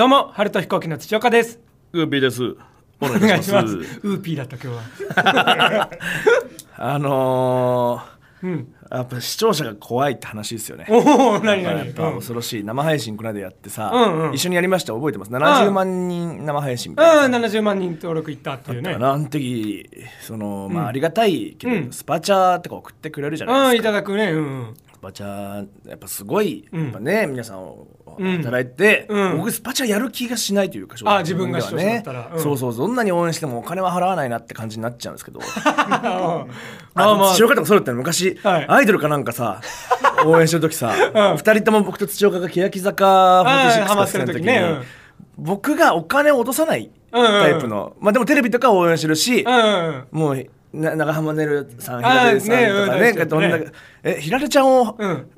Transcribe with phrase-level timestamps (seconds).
[0.00, 1.60] どうも春と飛行機の土岡です。
[1.92, 2.42] グーピーです。
[3.02, 3.74] お願お願いいしまます。
[3.76, 5.90] ウーピーだった今日は。
[6.78, 8.00] あの
[8.42, 8.68] うん。
[8.90, 10.86] ー、やっぱ視聴者が怖いって話ですよね。
[10.88, 14.32] おお何や何っぱ恐ろしい生配信この間やってさ、うんうん。
[14.32, 14.94] 一緒にやりました？
[14.94, 17.44] 覚えてます？70万人生配信みたいなうん。
[17.44, 18.96] 70万人登録いったっていうね。
[18.98, 19.86] あの時
[20.22, 20.86] その、まうん。
[20.86, 21.92] あありがたいけど、うん。
[21.92, 24.32] スパチャとか送ってくれるじゃないうんいですか、ただくね。
[24.32, 26.84] うんパチャやっぱすごい、うん。
[26.84, 27.74] やっぱね皆さん
[28.18, 28.36] うん。
[28.38, 29.38] 働いて、うん。
[29.38, 32.30] 僕スパチャやる気がしないというか正あ直自分が視聴者だったら。
[32.34, 32.42] うん。
[32.42, 35.40] そうそうどんなに応援してもお金は払わないなって感じになっちゃうんですけど。
[35.64, 36.46] あ
[36.94, 37.34] あまあ。
[37.34, 37.98] 土岡とかそうだったの。
[37.98, 38.66] 昔、はい。
[38.68, 39.60] アイドルかなんかさ
[40.26, 41.36] 応援してる時さ、うん。
[41.36, 44.50] 二人とも僕と土岡が欅坂46あーハマってとかしてる時に、
[45.36, 49.44] 僕がお金を落とさないタイプの、まあでもテレビとかは応援してるし、
[50.10, 53.58] もうな長浜ねるさんあー平出さんとかねうんねねどんな
[54.02, 55.30] えひられちゃんを、うん。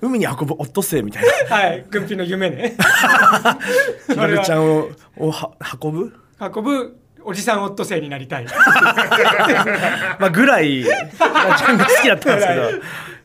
[0.00, 1.56] 海に運ぶオットセイみたいな。
[1.56, 2.74] はい軍備の夢ね。
[4.08, 5.52] ひられちゃんををは
[5.82, 6.14] 運ぶ？
[6.40, 8.46] 運ぶおじさんオットセイになりたい。
[10.18, 12.62] まあぐらいひられちゃんが好きだったんですけど。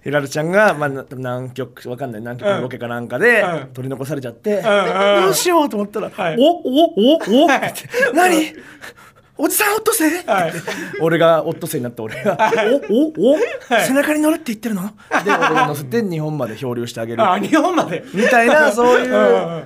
[0.03, 3.67] ひられちゃんが、まあ、な南極わかんない南極のロケかなんかで、うん。
[3.73, 4.63] 取り残されちゃって、んうん。
[5.23, 6.35] どうしようと思ったら「はい。
[6.37, 8.53] おおおおって何？
[9.37, 10.53] おじさんオットセイ、はい。
[11.01, 12.37] 俺がオットセイになった俺が
[12.89, 13.37] 「おおお、
[13.87, 14.83] 背中に乗るって言ってるの?」
[15.25, 17.23] で俺が乗せて日本まで漂流してあげる。
[17.23, 18.03] あ日本まで？
[18.13, 19.57] みたいな そういうんうん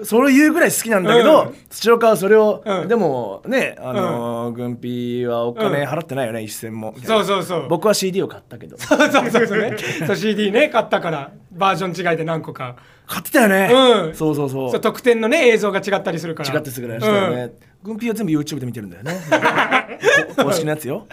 [0.00, 0.04] う。
[0.04, 1.54] それを言うぐらい好きなんだけど、うん。
[1.68, 2.88] 土岡はそれを、うん。
[2.88, 6.94] でもねあのー軍費はお金払ってないよね、一銭も。
[7.04, 7.68] そうそうそう。
[7.68, 8.76] 僕は CD を買ったけど。
[8.78, 9.46] そうそうそう。
[9.46, 12.76] そうねそう CD ね買ったからバージョン違いで何個か。
[13.06, 14.14] 買ってたよね、うん。
[14.14, 14.70] そうそうそう。
[14.70, 16.54] そう特典のね映像が違ったりするから。
[16.54, 17.52] 違ってすぐらいしたよね、
[17.82, 19.20] 軍費は全部 YouTube で見てるんだよね。
[20.36, 21.06] こ 公式のやつよ、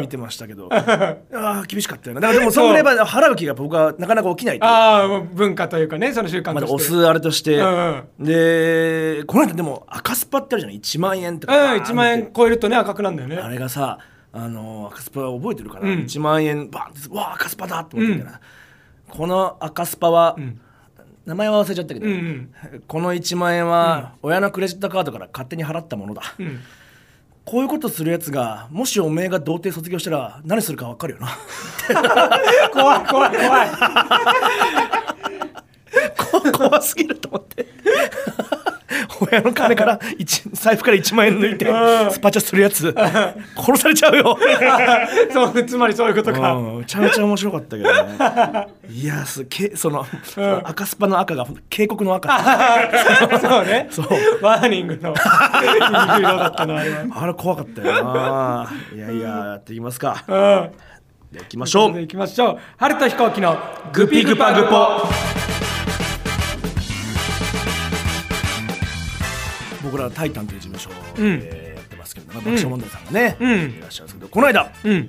[0.00, 0.68] 見てましたけど。
[0.72, 6.72] ああ厳しかったよねだからでもそのぐらいは払う気が僕はなかなか起きないああ文化というかねその習慣として。
[6.72, 13.36] 押すあれとして、うんでこの間でも赤スパってあるじゃない？1万円とかうんバーンって1万円超えるとね赤くなんだよね。
[13.36, 13.98] あれがさ
[14.32, 15.98] あの赤スパ覚えてるかな、うん。
[16.00, 18.40] 1万円バンってうわあ赤スパだと思ってたら、
[19.12, 20.58] この赤スパは、ん。
[21.26, 22.82] 名前は忘れちゃったけど、うんうん。
[22.88, 26.60] この1万円は親のクレジットカードから勝手に払ったものだ、うん。
[27.44, 31.28] こういうことするやつがもしおめえが童貞卒業したら何するか分かるよな。
[32.72, 33.68] 怖い怖い怖い。
[36.56, 37.66] 怖すぎると思って
[39.30, 42.10] 親の金から一財布から1万円抜いてうん。
[42.10, 42.94] スパチャするやつ。
[43.56, 44.38] 殺されちゃうよ。
[45.32, 46.52] そうつまりそういうことか。
[46.54, 46.78] うん。
[46.78, 48.66] めちゃめちゃ面白かったけどね。
[48.88, 50.06] いやすけその、
[50.64, 52.28] 赤スパの赤が警告の赤。
[53.40, 53.88] そうね。
[53.90, 54.06] そう。
[54.42, 58.68] ワーニングのあれ怖かったよな。
[58.94, 60.24] いやいややっていきますか。
[60.28, 60.34] うん。
[61.32, 62.00] じゃあ行きましょう。
[62.00, 62.58] 行きましょう。
[62.76, 63.56] 春と飛行機の
[63.92, 65.02] グピグパグポ
[69.92, 71.40] 僕らタイタンという事務所うん。
[71.40, 73.50] でやってますけど、まあ爆笑問題さんがね、うん。
[73.76, 75.08] いらっしゃるんですけどこの間うん。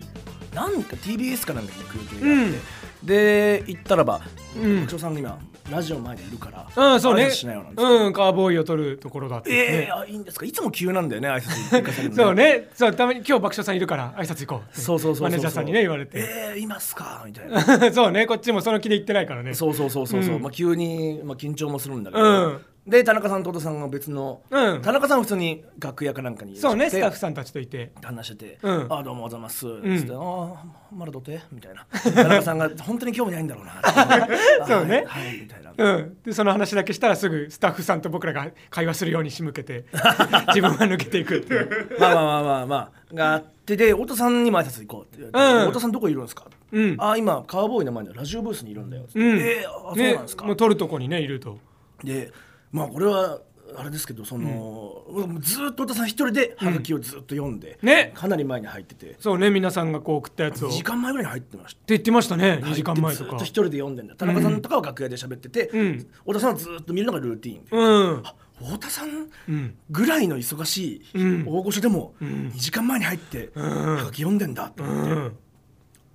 [0.54, 2.60] なんか TBS かなんかに空気があって、
[3.04, 4.22] で行ったらば、
[4.56, 4.82] うん。
[4.82, 5.40] 爆笑さんが今
[5.72, 7.24] ラジオ前でいるから、うんそうね。
[7.24, 9.90] 挨拶しないようなんカーボーイを取るところだってえね。
[9.92, 10.46] ー、あいいんですか？
[10.46, 12.70] いつも急なんだよね挨拶行かされるの そうね。
[12.76, 16.20] そうたまに今日爆笑さんいるから挨拶行こうそうそうそうそうマネージャーさんにね言われて。
[16.20, 17.24] えー、いますか？
[17.26, 17.62] みたいな。
[17.94, 18.26] そうね。
[18.28, 19.54] こっちもその気で言ってないからね。
[19.54, 20.42] そうそうそうそうそう、うん。
[20.42, 24.82] まあ急にまあ緊張もするんだけど、うんで田中さんと太田さんが別の、うん。
[24.82, 26.74] 田中さんは普通に楽屋かなんかにいらっしゃって。
[26.74, 27.94] そうねスタッフさんたちといて。
[28.02, 28.88] 話してて「うん。
[28.94, 29.98] あどうもおはようございます」ん。
[30.00, 31.86] つって「ああまだどて?」みたいな。
[31.92, 33.82] 田中さんが本当に興味ないんだろうな。
[34.68, 35.06] そうね。
[35.08, 35.74] はい、はいみたいな。
[35.76, 39.86] うん、でその話だけしたらすぐスタッフさんと僕らが会話するように仕向けて
[40.54, 41.98] 自分は抜けていくっていう。
[42.00, 42.76] まあまあまあまあま
[43.12, 43.16] あ。
[43.16, 49.20] があってで太田さんにも挨拶行こうって言われて、うん太田さんどこいるんですか?」うんあ今カーボーイの前のラジオブースにいるんだよ」つって。
[49.20, 49.40] うん。
[49.40, 51.58] えーあそうねなんですか、もう撮るとこにねいると。
[52.04, 52.32] で
[52.74, 53.40] まあこれは
[53.76, 55.04] あれですけどその、
[55.40, 58.12] ずーっと太田さん一人でハガキをずっと読んで、ね。
[58.14, 59.16] かなり前に入ってて。
[59.20, 60.68] そうね皆さんがこう送ったやつを。
[60.68, 61.80] 2って時間前ぐらいに入ってました。
[61.88, 63.30] 言ってましたね2時間前とか。
[63.32, 64.16] ずっと一人で読んでんだ。
[64.16, 65.98] 田中さんとかは楽屋で喋ってて、うん。
[66.20, 68.24] 太田さんはずっと見るのがルーティーンで、うん。
[68.60, 69.10] 太田さん
[69.50, 72.26] うんぐらいの忙しいうん大御所でもん。
[72.26, 73.60] 2時間前に入ってん。
[73.60, 75.18] はがき読んでんだとう思って、ん。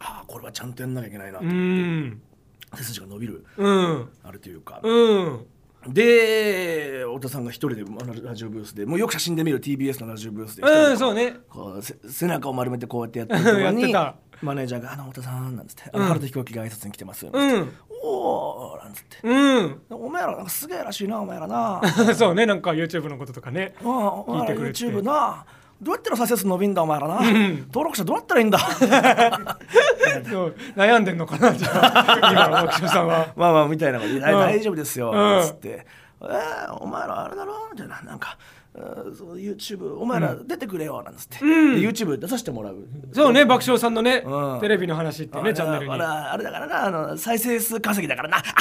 [0.01, 2.23] ああこれはちゃんとやんなきゃいけないなとう思って、ん。
[2.77, 3.45] 背筋が伸びる。
[3.57, 4.09] うん。
[4.23, 5.47] あれというか、うん
[5.87, 11.37] で太田さんが一人であのラジオブースでもうよく写真で見る TBS のラジオブースでうんそうね。
[11.49, 14.17] こうせ背中を丸めてこうやってやってるところやってにた。
[14.41, 16.03] マネージャーが「あの太田さん」なんつって「あうん。
[16.03, 17.73] の春と飛行機が挨拶に来てます」うん。
[18.05, 19.19] おーなんつって。
[19.25, 21.81] うん「お前らなんかすげえらしいなお前らな」
[22.15, 24.79] そうねなんか YouTube のこととかね聞いてくれて。
[24.79, 25.45] YouTube な
[25.81, 27.59] どうやったら再生数伸びんだお前らな、ん。
[27.69, 28.59] 登録者どうやったらいいんだ。
[30.77, 32.19] 悩んでんのかなじゃあ。
[32.33, 33.33] 今の爆笑さんは。
[33.37, 34.19] まあまあみたいなこと。
[34.19, 35.43] 大丈夫ですよ」うん。
[35.43, 35.87] つって。
[36.21, 38.01] 「えー、お前らあれだろ?」みたいな。
[38.03, 38.37] なんか。
[38.77, 41.81] YouTube お前ら出てくれよなんつって、うん。
[41.81, 42.77] で YouTube 出させてもらう。
[43.13, 44.61] そうね爆笑さんのね、うん。
[44.61, 45.93] テレビの話ってねチャンネルに。
[45.95, 48.37] あれあれだからなあの再生数稼ぎだからな。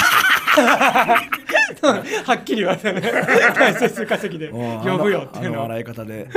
[2.25, 3.01] はっきり言われたね。
[3.55, 6.27] 再生数稼ぎで呼ぶよっていうの笑い方で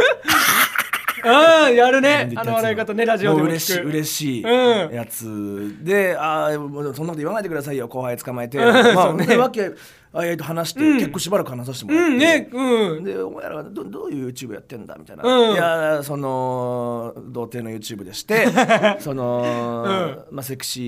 [1.24, 2.30] ああやるね。
[2.34, 4.94] あの笑い方ねラジオで嬉しい嬉しいうん。
[4.94, 5.76] やつ。
[5.82, 7.88] で、ああもうそんなこと言わないでくださいよ。
[7.88, 9.72] 後輩捕まえて、 んまあねでわけ
[10.12, 12.48] あいと話して、結構しばらく話させてもらって、うんね。
[12.52, 13.04] うん。
[13.04, 15.52] でお前らはどどういう YouTube やってんだみたいな、うん。
[15.52, 18.48] いやその童貞の YouTube でして
[18.98, 20.80] その、まあ、セクシ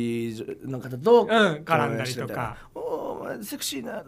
[0.64, 2.56] ーの方と絡んだりとか
[3.42, 4.02] セクシーな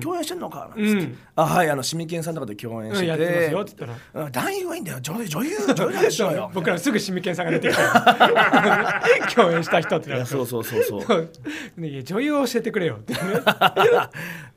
[0.00, 1.18] 共演してんのかなんつって、うん。
[1.36, 4.24] あはいあのシミケンさんとかで共演してやってますよって言ったら。
[4.24, 5.00] うん男優はいいんだよ。
[5.00, 6.50] 女優女優女優でしょうよ。
[6.54, 9.02] 僕らすぐシミケンさんが出てきた
[9.34, 11.30] 共演した人ってなそうそうそうそう。
[11.78, 13.20] 女優を教えてくれよってね。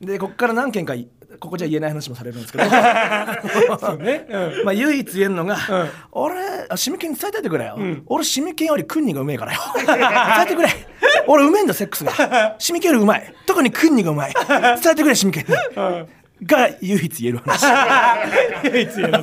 [0.00, 1.08] でここから何件かい
[1.38, 2.64] ここじゃ言えない話もされるんですけど。
[3.78, 4.64] そうね、うん。
[4.64, 5.58] まあ唯一言えるのが、ん。
[6.12, 6.34] 俺
[6.68, 9.60] あシミケンに伝えててくれよ、俺シミケンよりクンニがうめえからよ。
[9.76, 9.86] 伝
[10.42, 10.68] えてくれ。
[11.26, 12.56] 俺うめえんだセックスが。
[12.58, 13.34] シミケンよりうまい。
[13.46, 14.34] 特にクンニがうまい。
[14.34, 17.64] 伝えてくれシミケンに、が唯一言える話。
[18.64, 19.22] 唯一言える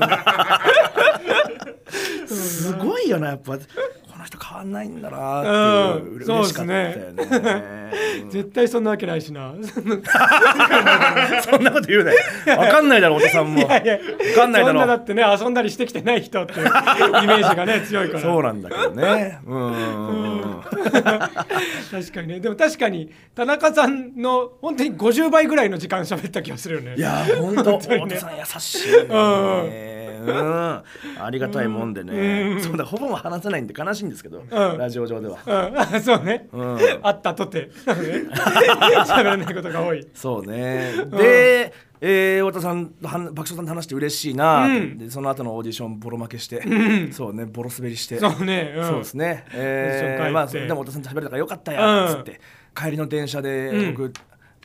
[2.27, 3.57] すごいよなやっぱ。
[3.57, 3.63] こ
[4.25, 6.15] の人変わんないんだなっていう、うん。
[6.15, 7.91] 嬉しかったよね。
[8.29, 9.53] 絶対そんなわけないしな。
[11.43, 12.11] そんなこと言うね
[12.57, 13.61] わかんないだろお父さんも。
[13.61, 13.93] いやいや。
[13.93, 13.99] わ
[14.35, 14.79] かんないだろ。
[14.79, 16.69] そんなだってね遊んだりしてきてない人っていう イ
[17.27, 18.19] メージがね強いから。
[18.21, 19.39] そうなんだけどね。
[19.45, 20.61] うん。
[21.91, 22.39] 確かにね。
[22.39, 26.95] でも確かに田中さんの本当に50倍ぐらいの時間喋った気がするよね。
[26.97, 27.77] いや本当。
[27.77, 28.17] 当にね。
[28.17, 30.05] さん優しいね。
[30.25, 30.83] うん。
[31.19, 32.59] ありがたいもんでね。
[32.61, 35.39] そうだほぼ話せないんで悲しいんですけどラジオ上では。
[35.45, 35.77] うん。
[35.77, 36.77] あそうね、ん。
[36.77, 37.69] 会ったとて。
[37.85, 40.07] 喋らないことが多い。
[40.13, 40.93] そうね。
[41.11, 44.65] でえー太田さんとは爆笑さんと話して嬉しいな。
[44.65, 44.97] うん。
[44.97, 46.61] でその後のオーディションボロ負けして。
[47.11, 48.19] そうねボロ滑りして。
[48.19, 49.45] そうね、うん、そうですね。
[49.53, 52.39] えー、まあでも太田さんと喋れたからよかったよっつって、
[52.75, 53.91] 帰りの電車でうん。
[53.93, 54.13] 僕、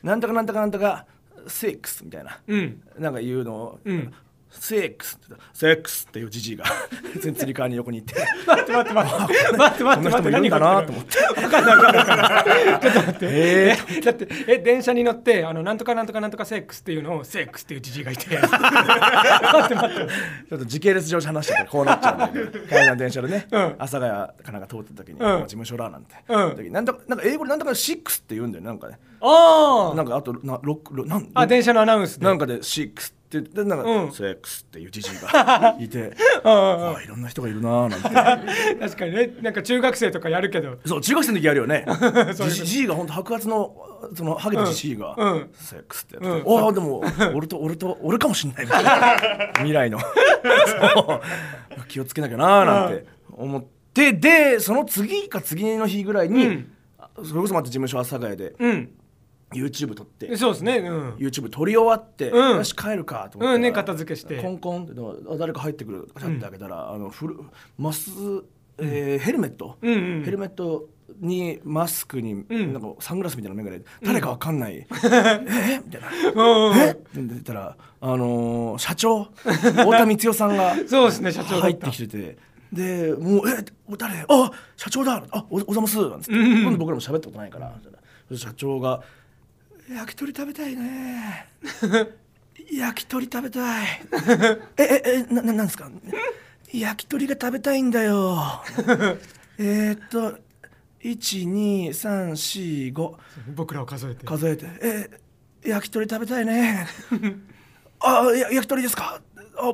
[0.03, 1.06] なんとかなんとかなんとか
[1.46, 2.82] セックスみたいな、うん。
[2.99, 4.12] なんか言うのを、ん
[4.50, 6.64] セックスってセックスっていうじじいが。
[7.20, 8.14] 全つり革に横にいて。
[8.47, 9.56] 待って待って待って。
[9.56, 10.31] 待って待って待って。
[10.31, 13.00] 何だが起きなと思って分かんない分かんないちょっと。
[13.00, 18.26] 待ってえってえ電車に乗ってあのなんとかなんとかなんとかセックスっていうのをセックスっていうじじいがいて。
[18.38, 20.12] 待って待って。
[20.49, 23.62] ちょっと時系列上話してたらこうなっちゃうんだけど帰りの電車でね、 うん。
[23.62, 25.41] 阿佐ヶ谷かなんか通ってた時に、うん。
[25.43, 26.73] 事務所らなんて、うん。
[26.73, 28.99] なんとなんか英語でなんとかシックスって言うんだよねなんかね。
[29.20, 32.26] あなんかあとなロックロなんあ電車のアナウンスで。
[32.26, 34.12] なんかでシックスって言ってなんか、うん。
[34.12, 36.12] セックスっていうじじいが いて
[36.43, 38.79] ああいろんな人がいるなーなんて。
[38.81, 39.31] 確かにね。
[39.43, 40.79] なんか中学生とかやるけど。
[40.85, 41.87] そう中学生の時やるよね。
[42.35, 43.77] じじいが本当白髪の
[44.15, 45.32] そのハゲたじじいが、うん。
[45.32, 45.50] うん。
[45.55, 46.43] セックスってやってて、うん。
[46.47, 47.05] おおでも
[47.35, 49.17] 俺と俺と俺かもしんないみたいな。
[49.55, 49.99] 未来の。
[51.88, 56.73] 気をつけなきゃなーなんて思ってでその次か次の日ぐらいに、うん。
[57.25, 58.91] それこそまた事務所阿佐ヶ谷でうん
[59.52, 60.37] YouTube 撮って。
[60.37, 60.79] そうですね。
[60.79, 61.11] うん。
[61.17, 62.56] YouTube 撮り終わって、うん。
[62.58, 64.41] よし帰るかと思って、うんね片付けして。
[64.41, 64.93] コンコンって
[65.32, 67.37] あ誰か入ってくるって開けたら、あのフル
[67.79, 68.11] マス、
[68.79, 70.25] えーヘルメット、うんうん。
[70.25, 70.88] ヘルメット
[71.20, 72.47] にマスクに、ん。
[72.73, 75.85] なんかサングラスみたいな眼鏡で誰かわかんない、えー？
[75.85, 76.43] みたいな。
[76.43, 76.91] うんえ？
[76.93, 79.25] って言ったら、あのー社長？
[79.25, 82.39] 太田光代さんが そうですね社長だ入ってきてて。
[82.72, 83.65] でもう「え？
[83.98, 84.24] 誰？
[84.29, 85.24] あ社長だ！
[85.32, 87.74] あおおざます」なんつって、今度僕らも喋ったことないから
[88.36, 89.03] 社長が
[89.91, 91.49] 「焼き鳥食べたいね。
[92.73, 93.87] 焼き鳥食べたい。
[94.77, 95.91] えええなななんですか？
[96.73, 98.63] 焼き鳥が食べたいんだよ。
[99.59, 100.39] えーっと
[101.03, 103.15] 12345
[103.55, 104.25] 僕らを数えて。
[104.27, 105.11] 数えて「え
[105.69, 106.87] 焼き鳥食べたいね。
[108.01, 109.20] あや焼き鳥ですか？
[109.56, 109.73] あ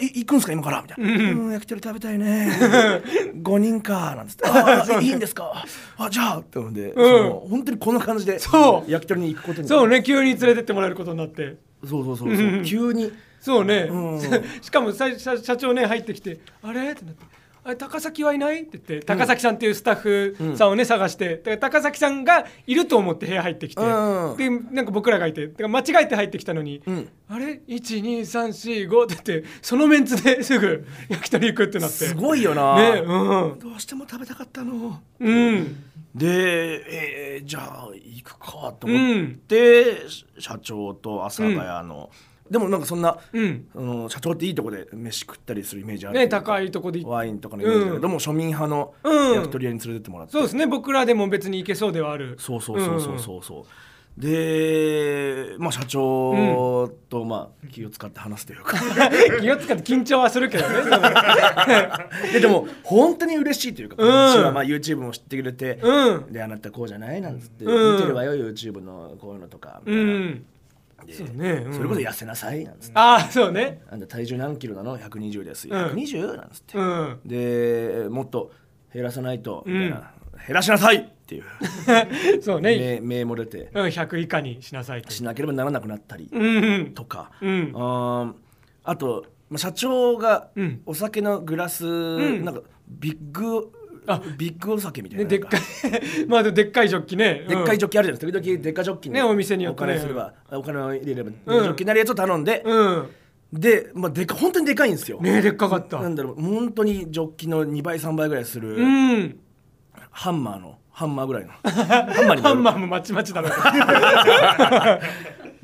[0.00, 0.52] 行くんすか？
[0.52, 1.12] 今から」みたいな
[1.44, 2.50] 「うん、焼き鳥食べたいね。
[3.42, 5.64] 5人か」なんつって「あいいんですか。
[5.98, 8.90] あじゃあ」って思うんで、その本当にこんな感じでそう。
[8.90, 11.56] 焼き鳥に行くことにそうね急に連れてってもらえることになって。
[11.88, 12.62] そうそうそうそう。
[12.64, 13.12] 急に。
[13.40, 14.20] そうね、うん。
[14.62, 17.24] しかもさ社社長ね入ってきて「あれ?」ってなって
[17.64, 21.36] 「あれ高崎はいない?」って言って高崎さんっていうスタッフさんをね探して。
[21.36, 23.84] だから高崎さんがいると思って部屋入ってきて、う
[24.34, 25.48] んでなんか僕らがいて。
[25.48, 27.08] だから間違えて入ってきたのに「ん。
[27.28, 31.96] あれ？12345」って言ってそのメンツで すぐ焼き鳥行くってなって。
[31.96, 33.58] すごいよな、ねうん。
[33.58, 35.00] どうしても食べたかったの。
[35.20, 35.84] うん。
[36.14, 39.96] で、えーじゃあ行くかと思って、
[40.38, 42.10] 社長と阿佐ヶ谷の、
[42.50, 43.68] でもなんかそんな、うん。
[43.74, 46.18] あの社長っていいとこで飯食ったりするイメージある。
[46.18, 48.12] ね高いとこで行っワインとかのイメージだけど、うん。
[48.12, 53.64] も庶民派のうん焼き鳥屋に連れてってもらって、そうですね僕らでも別に行けそうではあるそうそうそうそうそうそう。
[54.16, 58.78] で、まあ、社長と、まあ、気を使って話すというか。
[59.40, 60.74] 気を使って緊張はするけどね
[62.32, 64.08] ででも本当に嬉しいというか、うん。
[64.08, 66.32] 私はまあ YouTube も知ってくれて、うん。
[66.32, 67.96] であなたこうじゃないなんつって、うん。
[67.96, 70.44] 見てるわよ YouTube のこういうのとかみたいな、うん
[71.06, 71.74] でそうねうん。
[71.74, 73.82] それこそ痩せなさいなんつって、ああそうね。
[73.90, 75.74] あんた体重何キロなの？120です、うん。
[75.74, 77.20] 120なんつって、うん。
[77.24, 78.50] でもっと
[78.92, 79.72] 減らさないと、うん。
[79.72, 80.10] みたいな。
[80.46, 80.96] 減らしなさい！
[80.96, 81.44] っていう。
[82.42, 83.00] そうね。
[83.00, 83.70] 名名も出て。
[83.72, 86.92] うん100以下にしなさいとしなければならなくなったりうん。
[86.92, 87.72] とか、うん。
[87.74, 88.34] あー
[88.84, 90.82] あとまあ社長がうん。
[90.86, 92.44] お酒のグラス、ん。
[92.44, 93.70] なんかビッグ
[94.06, 95.24] あビッグお酒みたいな。
[95.24, 95.60] ねでっかい。
[96.28, 97.44] まあでっかいジョッキね。
[97.48, 98.32] でっかいジョッキあるじゃないですか。
[98.40, 103.10] 時々でっかいジョッキにねお店によお金すればお金を入れれば、ジョッキになるやつを頼んで、うん。
[103.52, 106.00] で、まあ、でか本当にでかいんですよ、ねでっかかった。
[106.00, 109.38] なんだろう本当にジョッキの2倍3倍ぐらいする、うん。
[110.10, 111.50] ハンマーのハンマーぐらいの。
[111.50, 113.48] ハンマーにハンマーもまちまちだろ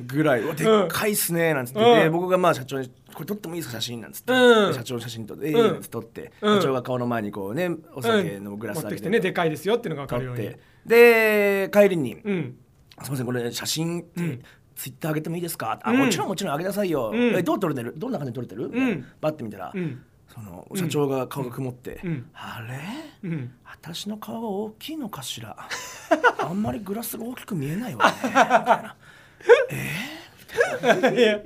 [0.07, 2.01] ぐらい、でっかいっすねなんつって、うん。
[2.05, 4.73] で僕がまあ社長に「これ撮ってもいいですか写真」なんつって、うん。
[4.73, 5.55] で社長の写真撮って「ええ
[5.91, 6.57] 撮って、うん。
[6.57, 10.51] 社長が顔の前にこうねお酒のグラス持ってきあげて,、てねでかいですよっていうのが分かるように。
[10.87, 12.57] で帰りに「うん。
[13.03, 14.43] すみませんこれ写真って、うん。
[14.75, 15.99] ツイッター上げてもいいですか?」あうん。
[15.99, 17.37] もちろんもちろん上げなさいよ、うん。
[17.37, 17.93] えどう撮れてる？
[17.97, 19.05] どんな感じで撮れてる?」うん。
[19.21, 20.03] バッて見たら、うん。
[20.33, 22.31] その社長が顔が曇って「うん。
[22.33, 22.65] あ
[23.23, 23.29] れ？
[23.29, 23.53] うん。
[23.65, 25.55] 私の顔は大きいのかしら？
[26.39, 28.97] あんまりグラスが大きく見えないわね」 みた
[30.95, 31.11] いな。
[31.11, 31.39] いや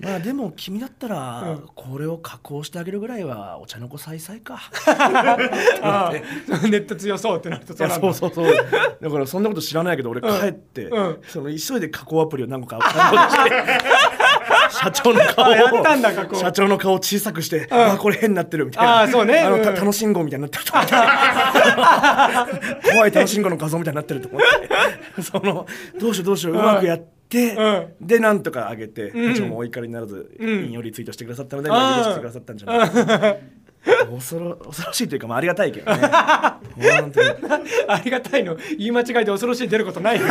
[0.00, 4.60] まあでも君だったらうんこれを加工してあげるぐらいはお茶の子さいさいか。
[6.70, 8.54] ネット強そうってなるといやなんだそうそうそう。
[9.00, 12.78] だからそんなこと知らないけど俺帰って、うんその急いで加工アプリを何個か
[14.70, 19.02] 社長の顔を社長の顔を小さくして、あこれ変になってるみたいな。
[19.02, 20.92] あそうねあの、うんた楽しんごみたいになってると思って。
[22.92, 24.40] 怖い楽しんごの画像みたいになってると思っ
[25.16, 25.22] て。
[25.22, 25.66] その
[25.98, 27.19] どうしようどうしよううまくやって。
[27.38, 29.48] うでなんとか上げて、うん。
[29.48, 30.64] もお怒りにならず、うん。
[30.66, 33.36] 引用リツイートしてくださったので、あー許してくださったんじゃないかな
[34.14, 36.00] 恐ろ恐ろしいというか、まあ、ありがたいけどね。
[36.02, 36.60] あ
[38.04, 38.56] りがたいの。
[38.76, 40.26] 言い間違いで恐ろしい出ることないよ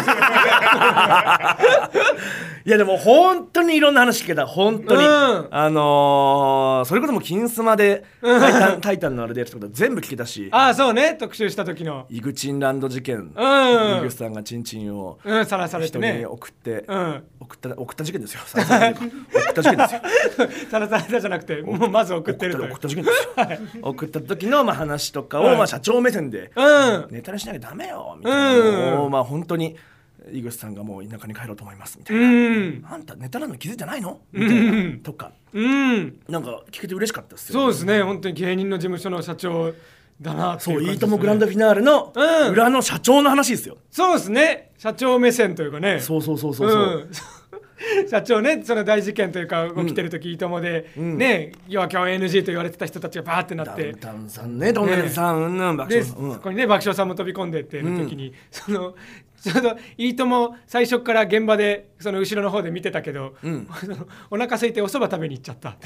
[2.66, 4.46] いやでも本当にいろんな話聞けた。
[4.46, 5.48] 本当に、うん。
[5.50, 10.50] あのーそれこそもう金スマで「タイタンタイタン」のあれでやったこと全部聞けたし。
[10.52, 11.16] ああそうね。
[11.20, 12.06] 特集した時の。
[12.10, 13.98] イグチンランド事件、うん。
[13.98, 17.24] イグさんがチンチンをうんさらされて人にね送って、うん。
[17.40, 18.42] 送った送った事件ですよ。
[18.46, 20.02] さらされて送った事件ですよ。
[20.70, 23.39] さらされたじゃなくてもうまず送ってる送った事件ですよ、
[23.82, 27.08] 送った時のまあ話とかを、はいまあ、社長目線で、うん。
[27.12, 29.12] ネタにしなきゃダメよみたいなのを、うん。
[29.12, 29.76] まあ本当に
[30.32, 32.86] 井口さんがもう田舎に帰ろうと思いますみたういな、ん。
[32.94, 34.20] あんたネタなのに気づいてないの？
[34.32, 35.32] みたいな、うんとか。
[35.54, 36.20] うん。
[36.28, 38.04] なんか聞けて嬉しかったですよそうですね。
[38.04, 39.74] 本当に芸人の事務所の社長
[40.22, 40.94] だなっていそうう「感じですね。
[40.94, 42.52] いいともグランドフィナーレ」のうん。
[42.52, 44.72] 裏の社長の話ですよ、そうですね。
[44.78, 46.00] 社長目線というかね。
[46.00, 47.10] そうそうそうそうそう、ん
[48.10, 51.18] 社長ねその大事件というか起きてる時、いいともで、うん。
[51.18, 53.84] ね要は今日 NG と言われてた人たちがバーってなって。
[53.84, 55.70] ダウンタウンさんねトンさん、うん。
[55.70, 58.96] うん爆で、笑さん、うんそこにね爆笑さんも飛び込んでっていう時に、その
[59.42, 63.68] ちょうどいいとも最初から現場でその後ろの方で見てたけど、うん。
[63.80, 63.96] その
[64.30, 65.76] お腹空いてお蕎麦食べに行っちゃった。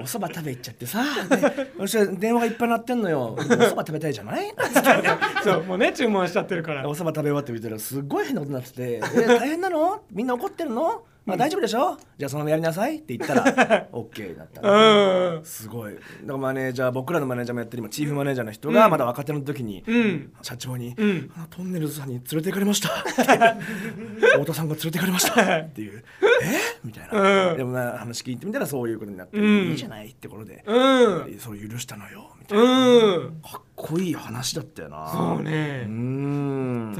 [0.00, 3.34] お蕎麦食べ行っちゃってさでそ電話がいっぱい鳴ってんのよ。
[3.34, 4.52] お蕎麦食べたいじゃない？
[5.44, 6.88] そうもうね注文しちゃってるから。
[6.88, 10.02] お蕎麦食べ終わってみたらすっごい変なことになってて「え大変なの？
[10.10, 11.02] みんな怒ってるの？
[11.28, 11.96] まあ大丈夫でしょ？
[12.16, 14.60] じゃあそのままやりなさい」って言ったら OK だった。
[14.62, 15.44] のうん。
[15.44, 15.94] すごい。
[15.94, 18.90] だからマネージャー僕らのマネージャーもやってる今チーフマネージャーの人がうん。
[18.90, 20.32] まだ若手の時に、うん。
[20.42, 21.30] 社長に、うん。
[21.36, 26.02] あのトンネルズさんに連れて行かれました」 太田さんが連れて行かれました」 っていう
[26.42, 26.58] 「え？
[26.84, 27.56] みたいな、うん。
[27.58, 29.70] でもな話聞いてみたらそういうことになって、うん。
[29.70, 31.38] いいじゃないってことで、うん。
[31.38, 32.30] それ許したのよ。
[32.40, 33.40] みたいな、うん。
[33.42, 35.08] かっこいい話だったよな。
[35.08, 35.84] そうね。
[35.86, 36.94] うーん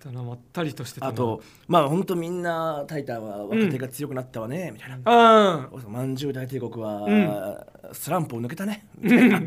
[0.00, 1.12] たなまったりとしてたな。
[1.12, 4.96] あとまあ本当みんな「タイタンは若手が強くなったわね」みたいな。
[4.96, 7.56] うん「まんじゅう大帝国は、うん。
[7.92, 9.40] スランプを抜けたね」 みたいな、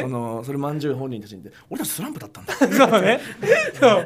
[0.00, 1.42] そのそれまんじゅう本人たちに。
[1.42, 2.54] 言って「俺たちスランプだったんだ」
[2.88, 3.20] そうね。
[3.80, 4.00] そ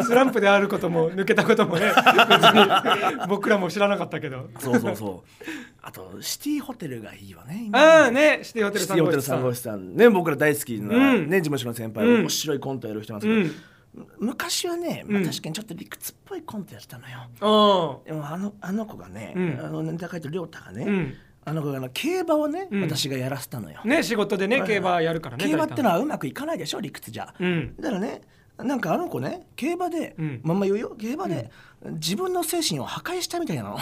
[0.00, 0.04] う。
[0.04, 3.26] スランプであることも抜けたこともね、別に。
[3.28, 4.48] 僕らも知らなかったけど。
[4.58, 5.44] そうそうそう。
[5.82, 7.78] あとシティホテルがいいわね今。
[7.78, 9.16] ああね、シティホテルシティホテ。
[9.16, 9.22] ル
[9.54, 11.28] さんね僕ら大好きな、うん。
[11.28, 12.20] ね事務所の先輩、うん。
[12.20, 13.71] 面白いコントやる人なんうですけど、ん。
[14.18, 15.26] 昔はね、まあ、うん。
[15.26, 19.60] 確かにちょっと理屈っぽいコントやってたのよ、あでもあのあの子がね、うん。
[19.62, 21.14] あのネタ書いてる亮太がね、うん。
[21.44, 22.82] あの子があの競馬をね、うん。
[22.82, 23.86] 私がやらせたのよ、あ。
[23.86, 25.44] ね、仕事でね、はい競馬やるからね。
[25.44, 25.96] 競馬ってのは。
[25.96, 27.76] はうまくいかないでしょ理屈じゃ、うん。
[27.76, 28.22] だからね
[28.58, 30.40] なんかあの子ね競馬で、うん。
[30.42, 31.50] まんま言うよ競馬で、
[31.84, 33.78] 自分の精神を破壊したみたいなの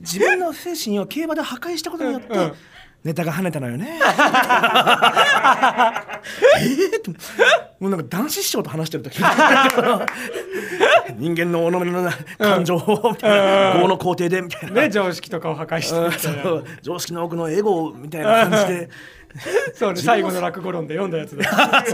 [0.00, 2.52] 自分の精神を競馬で破壊したことによって、
[3.04, 3.98] ネタが跳ねたのよね。
[6.60, 7.10] えって
[7.78, 9.18] もうなんか男子師匠と話してる時。
[11.16, 13.30] 人間の己の感情をみたい
[13.74, 13.80] な。
[13.80, 15.96] 業の肯定でみたいな、ね常識とかを破壊して
[16.82, 18.88] 常識の奥のエゴみたいな感じで。
[19.74, 21.84] そうね最後の落語論で読んだやつだ。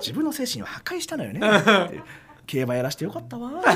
[0.00, 1.40] 自分の精神を破壊したのよね。
[2.46, 3.68] 競馬やらしてよかったわって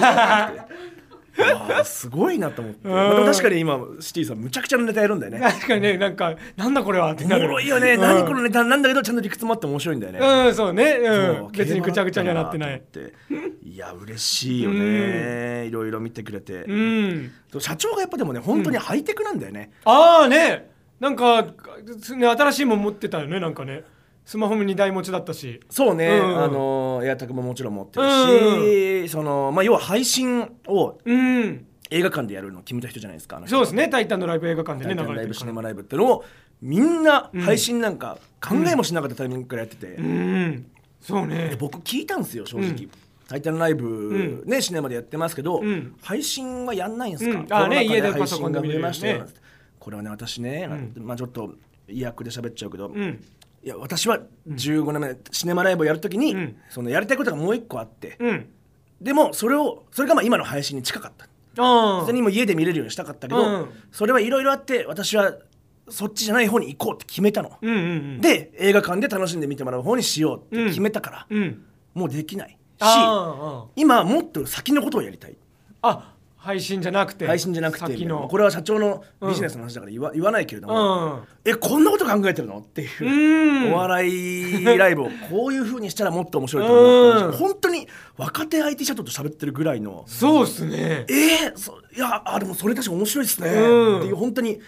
[1.84, 5.40] すごいなと思って、まあでも確かに今シティさんむちゃくちゃなネタやるんだよね。
[5.40, 7.42] 確かにねなんかなんだこれはっておなる。
[7.42, 8.00] もろいよね、うん。
[8.00, 10.98] 何このネタなんだけどちゃんと理屈もあって面白いんだよね、うんそうね。
[11.02, 12.76] うそん別にぐちゃぐちゃにはなってない。
[12.76, 13.14] って。
[13.64, 15.66] いや嬉しいよね。
[15.66, 17.32] いろいろ見てくれて、うん。
[17.58, 20.70] 社長がやっぱでもね本当にハイテクなんだよね、ああね。
[20.98, 21.50] なんか、ね、
[22.26, 23.84] 新しいもん持ってたよねなんかね
[24.26, 25.60] スマホも2台持ちだったし。
[25.70, 26.44] そうね、うん。
[26.44, 31.66] あのエアタグももちろん持ってるし、そのまあ要は配信をうん。
[31.90, 36.24] 映画館でやるのを決めた人じゃないですかそうですね「タイタン」のライブ映画館でタイタンライブシネマライブってのを
[36.60, 40.66] みんな配信なんか考えもしなかったタイミングからやってて、うん。
[41.00, 41.50] そうね。
[41.50, 42.90] で僕聞いたんですよ正直、うん。
[43.28, 45.94] タイタンライブ、ねシネマでやってますけど、うん。
[46.02, 47.46] 配信はやんないんですか、うん。
[47.52, 49.26] あね家で配信が増えました
[49.78, 51.54] これはね私ね、まあちょっと
[51.88, 53.22] 意訳で喋っちゃうけど、うん
[53.66, 56.56] いや私は15年目、シネマライブをやるときに、うん。
[56.70, 58.48] そのやりたいことがもう一個あって、うん。
[59.00, 61.26] でもそれをそれがまあ今の配信に近かった。
[61.58, 63.68] あそれにも家で見れるようにしたかったけど、うん。
[63.90, 65.34] それはいろいろあって私は
[65.88, 67.80] そっちじゃない方に行こうって決めたの、うんうんう
[68.18, 68.20] ん。
[68.20, 71.64] で映画館で楽しんで見てもらう方にしようって決めたから、うん。
[71.92, 72.54] もうできないし
[73.74, 75.36] 今もっと先のことをやりたい。
[75.82, 76.15] ああ
[76.46, 77.80] 配信じゃなくて配信じゃなくて。
[77.80, 78.28] 先の。
[78.28, 81.24] これは社長のビジネスの話だから言わ,、言わないけれどうも、ん。
[81.44, 82.58] えこんなこと考えてるの？
[82.58, 83.04] っていう。
[83.04, 83.72] うん。
[83.72, 87.48] お笑いライブを こういうふうにしたらもっと面白いと思ったんですうん。
[87.48, 90.04] 本当に若手 IT 社長と喋ってるぐらいの。
[90.06, 91.04] そうっすね。
[91.08, 93.98] えー、そいやあでもそれ確か面白いですね、うん。
[93.98, 94.60] っていう本当に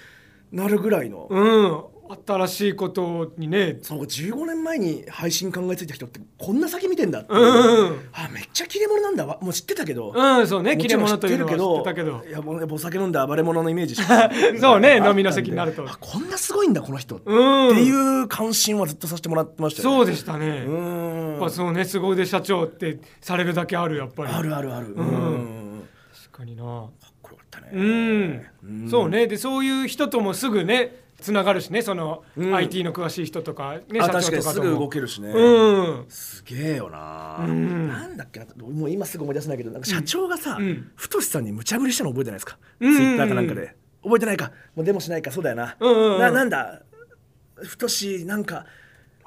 [0.51, 3.79] なるぐらいの、うん新しいことにね。
[3.83, 7.37] そう15年前に配信考えついた人ってこんな先見てんだって、う。
[7.37, 7.41] ん
[8.13, 9.39] あめっちゃ切れ者なんだわ。
[9.41, 10.77] もう知ってたけど、うんそうね。
[10.77, 12.25] 切れ者というのは知って知たけど。
[12.29, 13.97] いやもうお酒飲んだ暴れ者のイメージ
[14.61, 15.85] そうね飲みの席になると。
[15.89, 20.65] あこんなすごいんだこの人、うんっていう関心はずっとさせてもらってましたよ、そうでしたね。
[20.67, 21.31] うーん。
[21.33, 24.33] やっぱそうね凄腕社長ってされるだけあるやっぱり。
[24.33, 24.95] あるあるある。
[24.95, 25.83] うん。
[26.31, 26.63] 確かにな。
[26.65, 27.71] かっこよかったね。
[27.73, 28.47] うん、
[28.83, 28.91] うん。
[28.91, 29.27] そうね。
[29.27, 32.55] でそういう人ともすぐねつながるしねその、うん。
[32.55, 33.79] IT の詳しい人とか。
[33.91, 34.81] ねあ社確かにすぐ長とかとも。
[34.81, 36.07] 動けるしね、うん。
[36.09, 37.89] すげえよな、うん。
[37.89, 40.91] なんだっけなもう今すぐ思い出せないけどなんか社長がさ、うん。
[40.95, 42.97] 太さんに無茶ぶりしたの覚えてないですか、うん。
[42.97, 43.75] ツイッターかなんかで。
[44.03, 44.53] 覚えてないか。
[44.77, 45.33] もうでもしないか。
[45.33, 46.19] そうだよな、うんうんうん。
[46.21, 46.83] ななんだ？
[47.61, 48.67] 太しなんか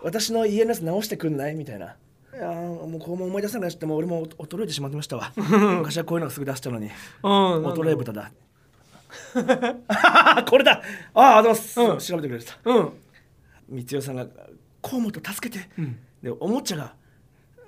[0.02, 1.56] 私の家のやつ直してくんない？
[1.56, 1.98] みたいな。
[2.34, 3.68] いやーもうこうも思い出せなくな。
[3.68, 5.34] っちゃってもう俺も衰えてしまってましたわ。
[5.36, 6.86] 昔はこういうのがすぐ出したのに。
[6.86, 6.92] うん。
[7.66, 8.32] 衰え豚だ
[10.50, 10.82] これだ。
[11.14, 12.18] ああありがとうございます、うん。
[12.18, 12.58] 調べてくれてた。
[12.66, 12.92] うん。
[13.70, 14.28] 光代さんが
[14.82, 15.98] 「河本助けて」ん。
[16.22, 16.96] でおもちゃが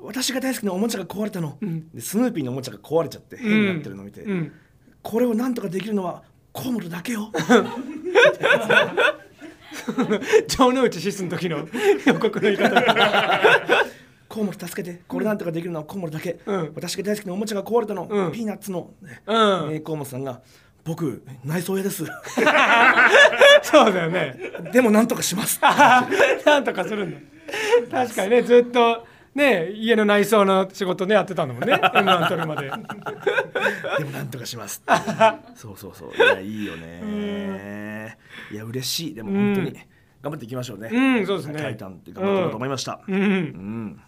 [0.01, 1.89] 私が大好きなおもちゃが壊れたの、ん。
[1.93, 4.51] でスヌーピーのおもちゃが壊れちゃって変になってるのを見て、うん。
[5.01, 7.31] これをなんとかできるのは河本だけよ。
[10.47, 11.67] 城之内シスの時の
[12.05, 12.81] 予告の言い方。
[14.29, 15.01] 河本助けて。
[15.07, 16.71] これなんとかできるのは河本だけ、うん。
[16.75, 18.31] 私が大好きなおもちゃが壊れたの、うん。
[18.31, 19.35] ピーナッツの、ねうん。
[19.35, 20.41] えー河本さんが
[20.85, 22.05] 「僕内装屋です。
[23.63, 24.37] そうだよね。
[24.73, 25.59] でもなんとかします」
[26.45, 27.19] なんとかするんだ。
[28.05, 32.69] 確かにねずっとね家の内装の仕事ねやってたんだもんね M1 取るまで。
[33.97, 34.83] でもなんとかします
[35.55, 36.11] そうそうそう。
[36.15, 38.17] いやいいよね。
[38.51, 39.15] いや嬉しい。
[39.15, 39.73] でも本当に
[40.21, 41.61] 頑張っていきましょうね、うんそうですね。
[41.61, 43.15] タイタンって頑張っていこうと思いました、うん。
[43.15, 44.01] うん。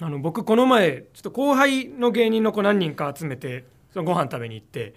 [0.00, 4.94] あの僕この前ちょっと後輩の芸人の子何人か集めてそのご飯食べに行って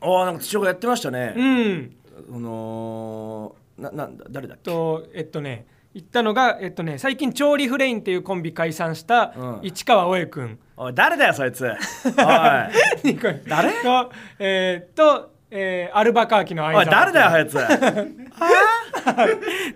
[0.00, 1.96] ああなんか土屋がやってましたね、うん。
[2.30, 4.70] そのななんだ誰だっけ？
[4.70, 9.60] とえっとね行ったのがえっとね最近調理フレインっていうコンビ解散したうん。
[9.62, 10.58] 市川大江くん。
[10.76, 11.64] おい誰だよそいつ。
[11.66, 11.74] おい。
[13.46, 13.72] 誰？
[13.82, 17.58] とえーっと、えーアルバカーキのお相い誰だよあいつ。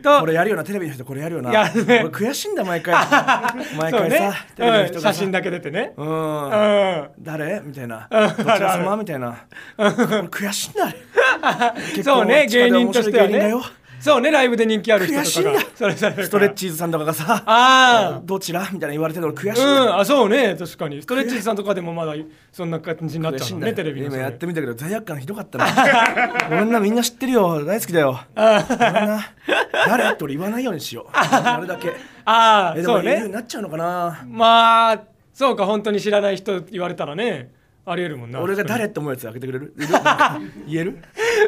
[0.02, 1.50] とこれやるよなテレビの人これやるよな。
[1.50, 1.70] ね
[2.04, 2.94] 俺悔しいんだ毎回。
[3.76, 5.92] 毎回さ、テレビの人うん写真だけ出てね。
[5.96, 6.08] ううん。
[6.08, 7.60] ん誰？
[7.64, 8.06] みたいな。
[8.10, 9.37] どちら様みたいな。
[9.78, 10.92] 俺悔しいんだ。
[11.94, 13.52] 結構そうね芸人としてはね
[14.04, 15.24] そうねライブで人気ある人とかが。
[15.24, 16.24] 悔しいんだそれそれ。
[16.24, 21.00] ストレッチーズさんとかがさあどちらみたいな言われてるの俺悔しあいうんあそうね確かに。
[21.00, 22.12] ストレッチーズさんとかでもまだ
[22.52, 26.48] そんな感じになっちゃうのねテレビの今やってみみたけど罪悪感ひどかったな。
[26.50, 27.64] ごめんなみんな知ってるよ。
[27.64, 28.20] 大好きだよ。
[28.36, 29.20] ごめんな。
[29.88, 30.04] 誰？
[30.12, 31.10] って俺言わないようにしよう。
[31.14, 31.94] あれだけ。
[32.26, 33.22] ああそうね。
[33.22, 34.22] になっちゃうのかな。
[34.28, 37.50] まあそうか本当に知らない人言われたらね
[37.86, 39.74] ありえるもんな俺が誰って思うやつ開けてくれる？
[40.68, 40.98] 言える？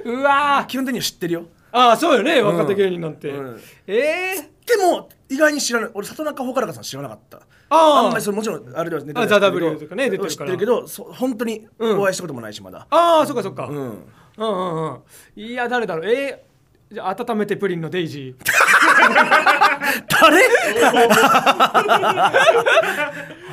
[0.06, 0.66] うわー。
[0.66, 1.44] 基本的には知ってるよ
[1.76, 3.60] ああそうよね若手芸人なんて、うん。
[3.86, 5.90] ええでも意外に知らない。
[5.92, 7.42] 俺里中ほからかさん知らなかった。
[7.68, 9.76] あーあんまりそれもちろんあれではネタあでは知ってるけど。
[9.76, 10.30] ザ W とかね出てるから。
[10.30, 12.86] 知ってるけどそう本当にお会いしたこともないしまだ。
[12.88, 13.76] ああそっかそっか、うん。
[13.76, 14.04] うん
[14.38, 15.00] うんうん。
[15.36, 16.06] いや誰だろう。
[16.10, 18.42] えー、じゃあ温めてプリンのデイジー。
[20.08, 20.42] 誰？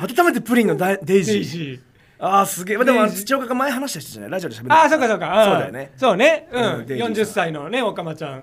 [0.02, 1.80] 温めてプリンのデイジー
[2.26, 4.30] ああすげえ、まあ、でも土岡が前話した人じゃない？
[4.30, 4.72] ラジオで喋る。
[4.72, 5.92] ああそっかそっか、んそうだよね。
[5.96, 6.48] そうね。
[6.50, 7.12] うん、うんデイジーさん。
[7.12, 8.42] 40歳のねおかまちゃん、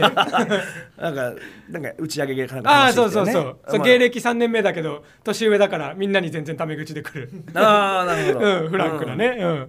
[0.00, 0.26] なんか
[0.96, 3.78] なんか打ち上げかなんかああそうそうそう,、そう。
[3.78, 3.86] まあ。
[3.86, 7.30] 芸歴3年目だけど年上だからみんなに全然タメ口で来る。
[7.54, 9.68] ああなるほど、 うん、フランクなね、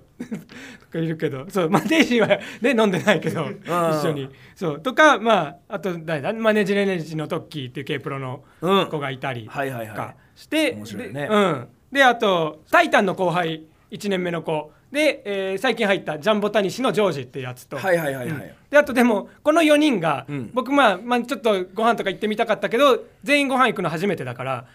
[0.94, 1.46] うん、いるけど。
[1.50, 2.28] そう、まあ、デイジーは
[2.62, 4.30] ね飲んでないけど一緒に。
[4.56, 4.80] そう。
[4.80, 6.34] とかまああと誰だ？
[6.34, 8.88] マネジネネジのトッキーっていう K プロのうん。
[8.88, 9.96] 子がいたりとはいはいはい。
[9.96, 11.14] かして、面白いね。
[11.14, 14.72] で,、うん、であと「タイタン」の後輩1年目の子。
[14.92, 20.52] で、えー最近入ったジャンボタニシのジョージっていうやつと、はいはいはいはい、であとでもこの4人が、うん。
[20.54, 24.66] 僕まあ、まあちょっとご飯とか行ってみたかったけど全員ご飯行くの初めてだから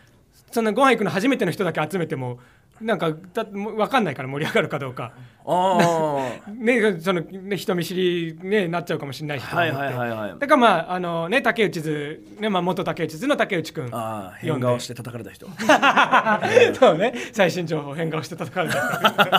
[0.51, 2.39] そのご飯行くの初めての人だけ集めても
[2.81, 5.13] なんかだ分かんないから盛り上がるかどうか。
[5.49, 9.45] あ ね、そのね人見知り、ね、なっちゃうかもしれないし。
[9.45, 10.39] はいはいはいはい。
[10.39, 15.47] だからまああのね竹内図、ねまあ、元竹内図の竹内くんああ変顔して叩かれた人。
[16.79, 17.15] そうね。
[17.33, 19.33] 最新情報変顔して叩かれた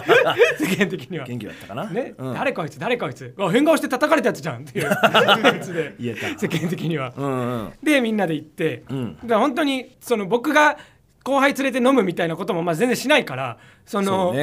[0.58, 1.26] 世間的には。
[1.26, 1.89] 元気だったかな？
[1.89, 2.80] ね、うん、誰こいつ？
[2.80, 3.34] 誰こいつ？
[3.38, 4.62] あ変顔して叩かれたやつじゃん。
[4.62, 4.86] っていう。
[4.86, 6.28] やつで言えた。
[6.39, 7.73] 世間的には、うんうん。
[7.84, 9.17] でみんなで行って、うん。
[9.28, 10.78] 本当にその僕が
[11.27, 14.33] 後輩連れて飲むみたいなこともまあ全然しないからその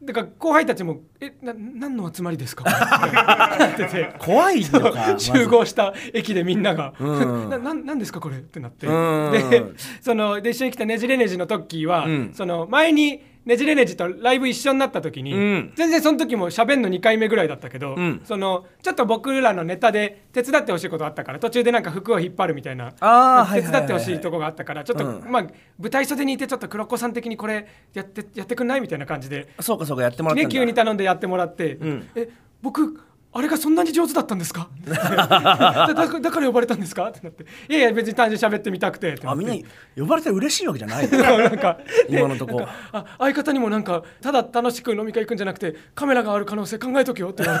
[0.00, 4.14] だから後輩たちも「えな何の集まりですか?」ってなってて。
[4.20, 7.50] 怖いの集合した駅でみんなが「うん。
[7.50, 8.86] なななんですかこれ?」ってなって。
[8.86, 9.50] うん。
[9.50, 9.64] で
[10.00, 12.30] そので一緒に来たねじれねじのトッキーは、うん。
[12.32, 15.72] その前にねじれねじとライブ一緒になった時に、うん。
[15.74, 18.20] 全然その時も喋んの2回目ぐらいだったけど、うん。
[18.24, 22.92] そのちょっと僕らのネタで手伝ってほしいことあったから途中でなんか服を引っ張るみたいな
[23.50, 25.30] 手伝ってほしいとこがあったからちょっと、うん。
[25.30, 25.46] まあ
[25.78, 30.48] 舞台袖にいてちょっと黒子さん的にこれやってやってくんないみたいな感じでそうかそうかやってもらったんだ。
[30.48, 32.06] ね急に頼んでやってもらって、ん。
[32.14, 32.28] え
[32.60, 33.00] 僕
[33.38, 34.68] あれがそんなに上手だったんですか？
[34.84, 34.94] だ
[35.94, 37.06] だだから呼ばれたんですか？
[37.08, 37.44] ってなって。
[37.68, 39.54] いやいや別に単純に喋ってみたくてあみんな
[39.96, 41.18] 呼ばれて嬉しいわけじゃないの？
[41.38, 42.66] なんかで今のとこ。
[42.92, 47.60] あ相方にもなんかただ楽しく飲み会行くんじゃなくてカメラがある可能性考えとけよって言わ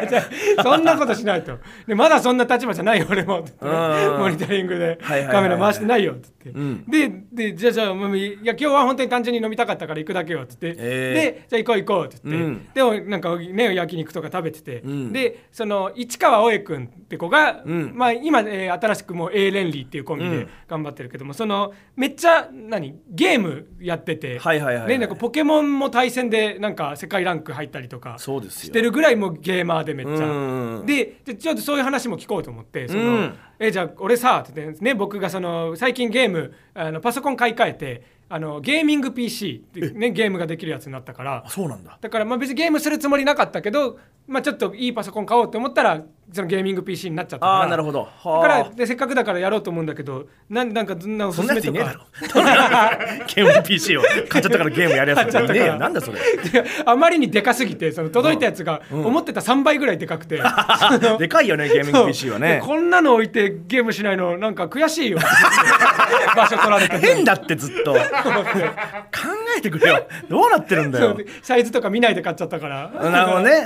[0.00, 0.22] れて。
[0.62, 1.58] そんなことしないと。
[1.86, 3.44] でまだそんな立場じゃないよ俺も。
[4.18, 4.98] モニタリングで。
[5.30, 6.84] カメラ回してないよって、うん。
[6.88, 11.14] ででじゃあじゃあもういや今日は本当に単純に飲みたかったから行くだけよって言って、えー。
[11.14, 12.94] でじゃあ行こう行こうって言って、うん。
[12.94, 15.12] でもなんかね焼肉とか食べてて、うん。
[15.12, 17.92] でその市川大江君って子が、うん。
[17.94, 20.48] まあ今、えー新しくもう A レンリーっていうコンビでうん。
[20.68, 24.88] 頑張ってるけども、そのめっちゃ何ゲームやってて、はいはいはいはい。
[24.88, 30.26] ねなんかポケモンも対戦でなんか世界ランク入ったりとかしてるぐらいもうゲーマーでめっちゃ。
[30.26, 41.44] うんででちょっとそういう話も聞こうと思ってその、うんえじゃあ俺さって言ってね僕がその最近ゲームあのパソコン買い替えてあのゲーミング PC ってねゲームができるやつになったから。
[41.46, 41.98] あそうなんだ。
[42.00, 47.52] だからまあ別にゲームするつもりなかったけど、まあ、ちょっといいパソコン買おうって思ったらそのゲーミング PC になっちゃったから。
[47.60, 48.00] ああなるほど。
[48.24, 48.42] だはあ。
[48.42, 52.06] からでせっかくだからやろうと思うんだけどなんなんかそんなおすすめとか。
[53.34, 54.02] ゲーム PC を。
[54.02, 55.76] 買っちゃったからゲームやるやついねえよ。
[55.80, 56.18] なんだそれ。
[56.18, 62.60] で あまりにでかすぎてその届いたやつが思ってた3倍ぐらいでかくて、そのでかいよねゲーミング PC はね。
[62.62, 65.18] こんなの置いてゲームしないのなんか悔しいよ。
[66.36, 67.94] 場所取られて変だってずっと。
[67.94, 67.98] 考
[69.56, 70.06] えてくれよ。
[70.28, 71.16] どうなってるんだよ。
[71.42, 72.90] サイズとか見ないで買っちゃったから。
[72.90, 73.64] なるほどね。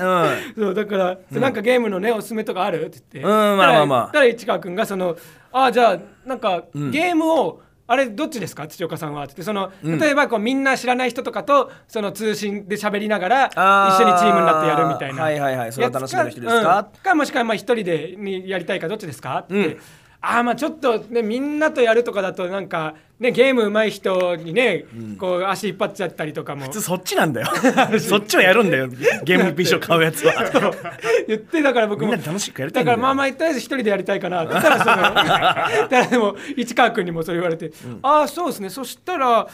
[0.56, 0.64] うん。
[0.64, 4.06] そうだから、なんかゲームのねおすすめとかあるって言って、うんまあまあまあ。
[4.06, 5.16] だから市川君がその
[5.52, 8.66] あじゃあなんか、ゲームをあれどっちですか？
[8.68, 15.24] 土岡さんはってその、例えばこうみんな知らない人とかとその通信で喋りながら一緒にチームになってやるみたいな。
[15.24, 15.72] はいはいはい。
[15.72, 16.88] それは楽しめる人ですか？
[16.94, 17.00] うん。
[17.02, 19.40] かもしくはまあ一人でにやりたいかどっちですか？
[19.40, 19.78] って、うん
[20.24, 24.84] ああまあちょっとねみんなとやるとかだとなんかねゲーム上手い人にね、
[25.18, 26.62] こう足引っ張っちゃったりとかも。
[26.62, 27.48] 普通そっちなんだよ。
[28.00, 28.88] そっちをやるんだよ。
[29.24, 30.34] ゲーム PC を買うやつは。
[31.26, 32.12] 言ってだから僕も。
[32.12, 34.44] 楽しくやりたいだからまあまあとりあえず一人でやりたいかな。
[34.44, 38.70] って言ったらそのだからでも市川君にもそれ言われて、ああそうですね。
[38.70, 39.48] そしたら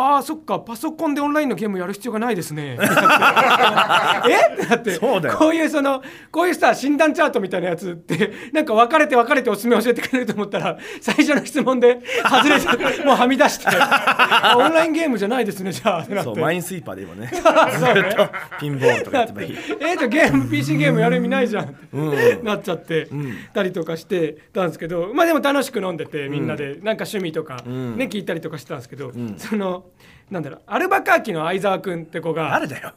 [0.00, 2.78] ああそっかパソコンでオンラインのゲームやる必要がないですね。
[2.78, 2.78] え？
[2.78, 4.92] ってなって。
[4.92, 5.36] そうだよ。
[5.36, 13.66] こういうそのこういうさ診断チャートみたいなやつってなんか分かれて分かれておすすめ教えてくれると思ったら最初の質問で外れてもうはみ出して。
[13.68, 16.02] あオンラインゲームじゃないですねじゃあ。
[16.02, 17.30] ってなってそうマインスイーパーで今ね。
[17.32, 18.30] ずそうね。
[18.60, 21.64] ピンボールとかやってばいいえー、じゃあゲーム PC ゲームやる意味ないじゃん。
[21.64, 23.08] って、なっちゃって、
[23.52, 27.96] たりとかしてたんですけどまあでも楽しく飲んでてみんなで、なんか趣味とか、ん。
[27.96, 29.87] ね聞いたりとかしてたんですけど、その
[30.30, 32.50] なんだろうアルバカーキの相沢君って子が。
[32.50, 32.92] 誰だよ。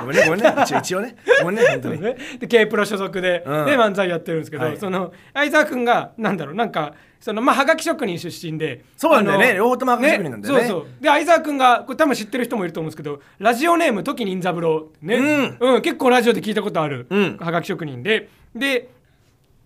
[0.00, 0.54] ごめんねごめんね。
[0.64, 1.16] 一応一応ね。
[1.42, 2.00] ごめんね本当に。
[2.00, 3.66] ね、で K プロ所属で,、うん。
[3.66, 4.78] で漫才やってるんですけど、はい。
[4.78, 9.54] その相沢君がなんだろうなんかそのまあはがき職人出身でそうなんだよね。
[9.54, 10.60] 両方ともはがき職人なんだよね。
[10.62, 11.02] そうそう。
[11.02, 15.82] で相沢君がこれ多分知ってる人もいると思うんですけどラジオネーム時任三郎ね、うん。
[15.82, 17.36] 結構ラジオで聞いたことある、うん。
[17.38, 18.28] はがき職人で。
[18.54, 18.88] で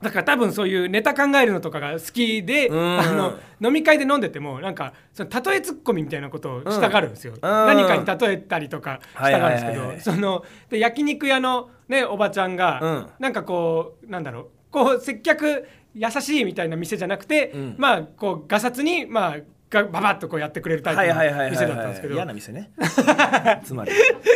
[0.03, 2.99] だから多分そういうネタ考えるのとかが好きで、うん。
[3.01, 7.39] あの飲み会で飲んでてもなんかその例えツッコミみたいなことをしたがるんですよ、ん。
[7.41, 13.07] 何かに例えたりとかしたがるんですけど、そので焼肉屋のねおばちゃんが、うん。
[13.19, 17.75] なんかこうなんだろうこう接客優しいみたいな店じゃなくて、ん。
[17.79, 19.37] まあこうがさつにまあ
[19.69, 22.15] がババッとこうやってくれるタイプはいはいはいはいの店だったんですけど。
[22.15, 22.71] 嫌な店ね。
[23.65, 23.93] つまり。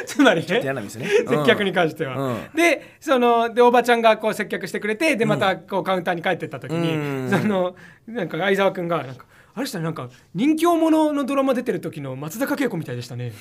[0.07, 0.61] つまりね。
[0.62, 1.07] 嫌な店ね。
[1.29, 2.49] 接客に関しては、うん。
[2.55, 7.31] でそのでおばちゃんがこう接客してくれてでまたこうカウンターに帰ってった時に、うん。
[7.31, 7.77] その
[8.09, 13.33] なんか相沢君がなんか「あれしたらなんか人気者のドラマ出てる時の松坂慶子みたいでしたね」っ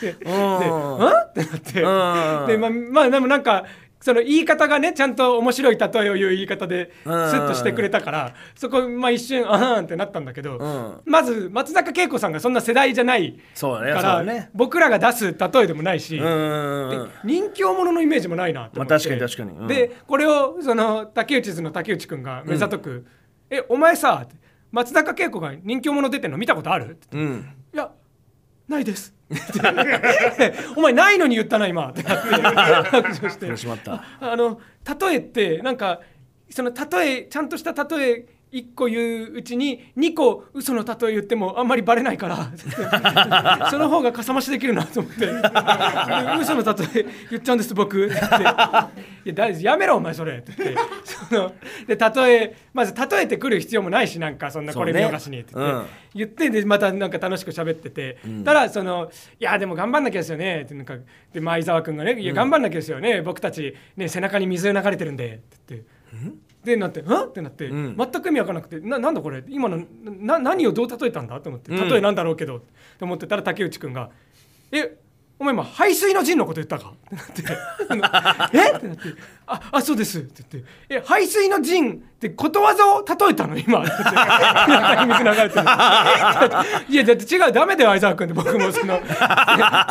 [0.00, 0.98] てででで「うん。
[0.98, 1.82] うん?」ってなって。
[1.82, 2.46] うん。
[2.46, 3.64] でまあまあでもなんか
[4.02, 7.14] その言い方がねちゃんと面白い例えを言う言い方でスうん。
[7.14, 11.00] ッとしてくれたからそこまあ一瞬あーんってなったんだけど、うん。
[11.04, 13.92] まず松坂慶子さんがそんな世代じゃないそうだね。
[13.94, 14.50] から、そうだね。
[14.54, 19.50] 僕らが出す例えでもないし、うんうんうん人気者のイメージもないなって思って、まあ確かに確かに。
[19.58, 19.66] うん。
[19.68, 23.06] でこれをその竹内図の竹内くんが目ざとく
[23.50, 24.34] 「えお前さって
[24.72, 27.48] 松坂慶子が人気者出てんの見たことある?」ってうん。
[27.72, 27.90] いや
[28.68, 29.21] ないです」って
[30.76, 32.28] お前ないのに言ったな今」ってなって。
[32.90, 34.04] 拍手してしまった。
[34.20, 34.60] あの
[35.00, 36.00] 例えってなんか
[36.50, 42.52] その例えちゃんとした例え1個言ううちに2個嘘の例え言ってもあんまりバレないから。
[43.70, 45.26] その方がかさ増しできるなと思って。
[45.26, 45.32] で
[46.38, 48.06] 嘘の例え言っちゃうんです僕。
[48.06, 48.14] って。
[48.14, 48.42] 言って
[49.24, 50.52] 「いや大やめろお前それ」って。
[50.58, 51.54] 言ってその
[51.86, 55.40] で例えまず例えてくる必要もないしなんかそんなこれ見逃しに。
[55.40, 59.10] って言って,、言ってでまたなんか楽しく喋ってて、ただその
[59.40, 60.96] 「いやでも頑張んなきゃですよね」ってなんか
[61.32, 65.42] で前澤君がね「いや頑張んなきゃですよね、僕たち、ね、背中に水流れてるんで」って。
[65.70, 66.51] 言って。
[66.64, 67.96] でなって「ん?」ってなって、ん。
[67.96, 69.42] 全く意味わからなくてななんだこれ？
[69.48, 71.40] 今のな何をどう例えたんだ？
[71.40, 72.60] と思ってうん例えなんだろうけど、
[72.98, 74.10] と思ってたら竹内君が
[74.72, 74.96] 「え
[75.38, 77.56] お前今排水の陣のこと言ったか?」ってなって。
[77.88, 78.70] あの「え？
[78.76, 79.02] っ?」てなって
[79.46, 83.58] 「ああそうです」って言って「え排水の陣ってことわざを例えたの？
[83.58, 84.18] 今」って言って。
[85.06, 85.64] 水流れてる。
[86.88, 87.52] いやだって違う。
[87.52, 88.34] ダメだよ相沢君って。
[88.34, 88.98] 僕もその。
[89.00, 89.04] こ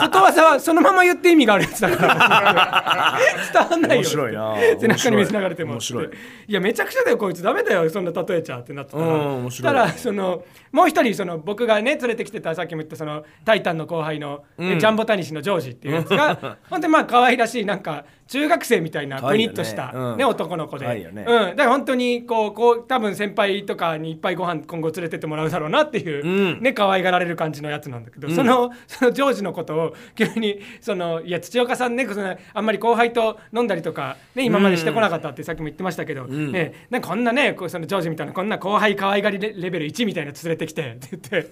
[0.10, 3.20] とわざはそのまま言って意味があるやつだから。
[3.54, 3.96] 伝わんないよ。
[3.98, 4.56] 面白いな。
[4.80, 6.10] 背中に水流れても面白い。
[6.48, 7.44] いやめちゃくちゃだよこいつ。
[7.44, 9.06] ダメだよそんな例えちゃってなってたら。
[9.06, 9.08] う
[9.48, 14.80] んたらそのもう一人その僕がね連れてきてたさっきも言ったその「タイタン」の後輩の、うん。
[14.80, 19.54] ジャンボタニシのジョージっていうやつが本当にまあ可愛らしいなんか中学生みたいなプ可愛いよね。
[19.54, 20.18] ニッとした、うん。
[20.18, 21.04] ね男の子で、ね。
[21.06, 26.62] うん、だから本当にこうこう多分先輩とかにいっぱいご飯今後連れてってもらうだろうなっていう、うん。
[26.62, 36.54] ね可愛がられる感じのやつなんだけど、そのそのジョージのことを急にそのいや土岡さんねそのあんまり後輩と飲んだりとか、ね、今までしてこなかったってさっきも言ってましたけど、ん。
[36.54, 41.52] ね、なんかこんなねこうそのジョージみたいなこんな後輩可愛がりレレベル1みたいな連れてきてって言って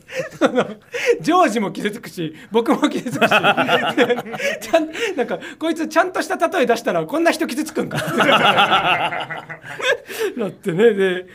[1.19, 7.97] ジョージも傷つくし僕も傷つくし ちゃんなんかこいつちゃんとした例え出したらこんな人傷つくんか。
[10.37, 10.93] だってね。
[10.93, 11.25] で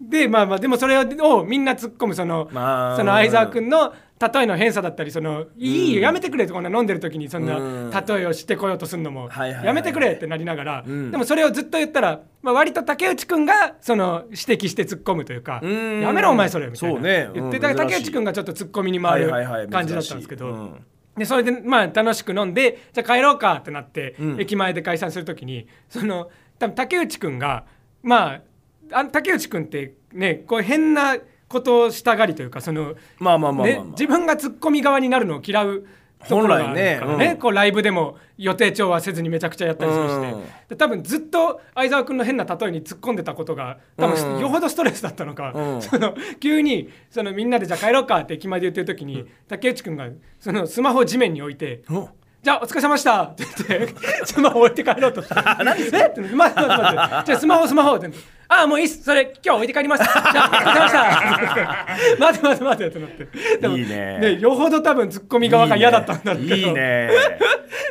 [0.00, 2.96] でまあまあでもそれをみんな突っ込むその,、まあ。
[2.96, 7.90] その相沢君の例えの偏差だったりそのいいよやめてくれってこんな飲んでる時にそんうん。
[7.90, 9.28] な例えをしてこようとするのも
[9.62, 11.10] やめてくれってなりながら、ん。
[11.12, 16.00] でもそれをずっと言ったら、まあ、割と竹内君がその指摘して突っ込むというか「うん。
[16.00, 17.00] やめろお前それ」みたいな。
[17.00, 19.30] 言って竹内君がちょっと突っ込みに回る
[19.70, 20.78] 感じだったんですけど。
[21.18, 24.40] でそれでまあ楽しく飲んでじゃあ帰ろうかってなって、うん。
[24.40, 27.64] 駅前で解散するときにその多分竹内くんが
[28.02, 28.40] まあ
[28.92, 35.86] あ竹内くんってねこう変なことをしたがりというかその、まあまあまあまあまあ、ね自分がツッコミ側になるのを嫌う
[36.26, 37.00] 本来ね。
[37.02, 40.42] うんこうライブでも予定調和せずにめちゃくちゃやったりして、うん。
[40.68, 44.40] で多分ずっと相沢君の変な例えに突っ込んでたことが多分、うん。
[44.40, 45.82] よほどストレスだったのか、うん。
[45.82, 50.08] その急にそのみんなでじゃあ帰ろうかって駅前で言ってる時に、竹内くんが
[50.40, 52.08] そのスマホを地面に置いてお。
[52.42, 53.22] じゃあお疲れ様でした。
[53.24, 55.34] って言って スマホ置いて帰ろうとして
[55.96, 56.06] え？
[56.06, 58.08] って待って待って待ってじゃあスマホスマホって
[58.50, 59.02] ああもういいっす。
[59.02, 60.04] それ今日置いて帰ります。
[60.04, 61.86] じゃあお疲れ様でした。
[62.18, 63.58] 待って待って待ってってなって。
[63.60, 64.38] でもいいね。
[64.40, 66.56] よほど多分ツッコミ側が嫌だったんだろうけど。
[66.56, 67.10] いいね。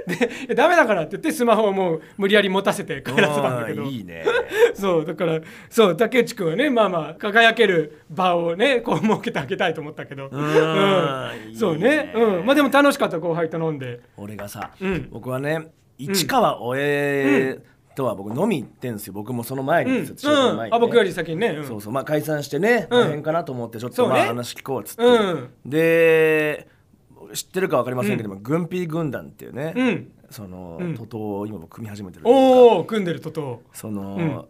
[0.48, 3.84] でダメだからって言ってスマホをもう無理やり持たせて帰らせたんだけど。
[3.84, 4.26] うんいいね。
[4.74, 5.40] そうだから
[5.70, 10.26] そう竹内君はねまあまあ輝ける場をねこう設けてあげたいと思ったけど。
[10.26, 11.56] んうん。
[11.56, 12.12] そうね。
[12.16, 12.46] うん。
[12.46, 14.00] まあでも楽しかった後輩と飲んで。
[14.18, 15.08] 俺がさ、うん。
[15.12, 15.68] 僕はね
[16.00, 17.60] 市川おえ
[17.98, 19.14] とは僕飲み行ってんですよ。
[19.14, 20.74] 僕もその前うん、にうん。
[20.74, 21.68] あ僕より先にね、うん。
[21.68, 21.94] そうそう。
[21.94, 23.02] まあ解散してね、うん。
[23.06, 25.50] 大変かなと思ってちょっとまあ話聞こうっつって、うん。
[25.66, 26.68] で
[27.34, 30.12] 知ってるか分かりませんけども、軍ピー軍団っていうね、うん。
[30.30, 30.96] その、うん。
[30.96, 34.48] 徒党を今僕組み始めてるおお組んでるととその、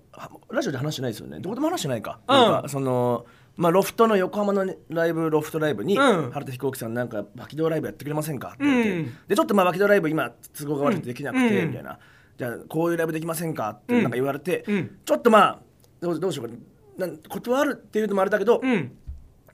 [0.51, 1.39] ラジオで話してないですよね。
[1.39, 2.35] どこでも話してないか,、うん。
[2.35, 6.31] なんかそのまあロフトの横浜のねライブロフトライブに、うん。
[6.31, 9.17] 原田飛行機さんなんかバキドーライブやってくれませんかって言って、うん。
[9.29, 11.69] でちょっとまあバキドーライブ今都合が悪くてできなくて、うん。
[11.69, 11.97] みたいな
[12.37, 13.69] じゃあこういうライブできませんか？
[13.69, 14.03] ってうん。
[14.03, 14.97] なんか言われて、うん。
[15.05, 15.59] ちょっとまあ
[15.99, 16.53] どうどうしようか。
[16.97, 18.91] ななん断るっていうのもあれだけど、うん。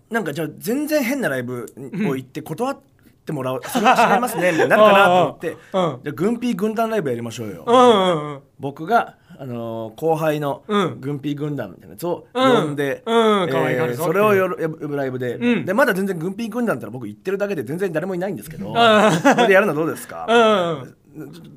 [0.10, 1.66] なんかじゃあ全然変なライブ
[2.08, 2.80] を行って断っ
[3.26, 8.40] てもらう、それは違いますね みたいになるかなと思って、ああああじゃあ軍ピー軍団ライブやりましょうよ、うんうんうん。
[8.60, 11.02] 僕が、あのー後輩のうん。
[11.02, 12.54] 軍ピー軍団みたいなやつをうん。
[12.54, 13.50] 呼んで、うん。
[13.50, 15.66] 可愛がるぞそれをよろ呼ぶライブで,、うん。
[15.66, 18.74] でまだ全然軍ピー軍団ってのは僕言ってるだけで全然誰もいないんですけど、ん。
[18.74, 20.96] それでやるのどうですか、うん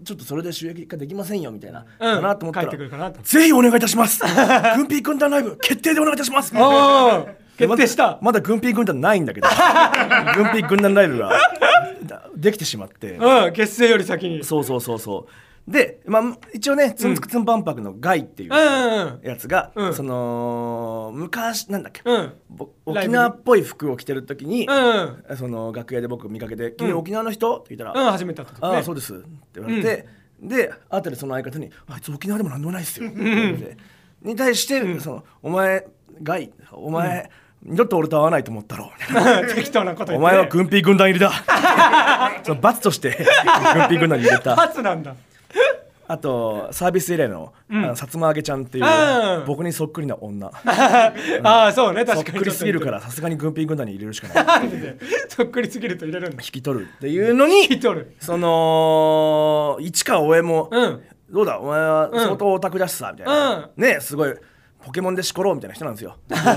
[0.05, 2.15] ちょっとそれで収益化できませんよみたいな、うん。
[2.17, 3.23] かなと思った帰らってくるかなと。
[3.23, 4.23] ぜひお願いいたします。
[4.77, 6.53] 軍ピー軍団ライブ決定でお願いいたします。
[7.57, 8.19] 決定した。
[8.21, 9.49] まだ軍ピー軍団ないんだけど。
[10.37, 11.33] 軍ピー軍団ライブが
[12.37, 13.13] できてしまって。
[13.13, 14.45] うん結成より先に。
[14.45, 15.31] そうそうそうそう
[15.69, 16.23] で、まあ、
[16.55, 19.95] 一応ねツンツクツン万博のガイっていううんうんやつが、うん。
[19.95, 22.33] その昔なんだっけ、うん。
[22.85, 26.97] 沖縄っぽい服を着てる時に、うんその楽屋で僕見かけて「君うん。
[26.99, 29.25] 沖縄の人?」って聞いたら「うん始めたってことあねあそうです」って
[29.55, 30.07] 言われて、
[30.41, 33.77] で後でその相方に「あいつ沖縄でもなんでもないですよ」って言われて
[34.23, 35.87] に対して、その「お前
[36.23, 37.31] ガイお前、
[37.63, 39.55] 二度と俺と会わないと思ったろ」みたいな。
[39.55, 41.33] 適当なこと言ってお前は軍ピー軍団入りだ。
[42.45, 43.11] その罰として
[43.75, 44.55] 軍ピー軍団に入れた。
[44.57, 45.15] 初なんだ
[46.09, 49.47] あとサービスエリアの,、あの薩摩揚げちゃんっていう、うん。
[49.47, 50.51] 僕にそっくりな女。
[51.43, 52.05] ああそうね。
[52.07, 52.39] そっ確かに。
[52.39, 54.71] くりすぎるからさすがに軍ピー軍団に入れるしかない。
[55.29, 56.43] そっくりすぎると入れるんだ。
[56.43, 58.17] 引き取るっていうのに引き取る。
[58.21, 61.03] その市川大江も、うん。
[61.31, 61.59] どうだ？
[61.59, 64.35] お前は相当オタクだしさみたいな、ねすごい
[64.87, 66.17] ポケモンでしころうみたいな人なんですよ。
[66.29, 66.57] 全然。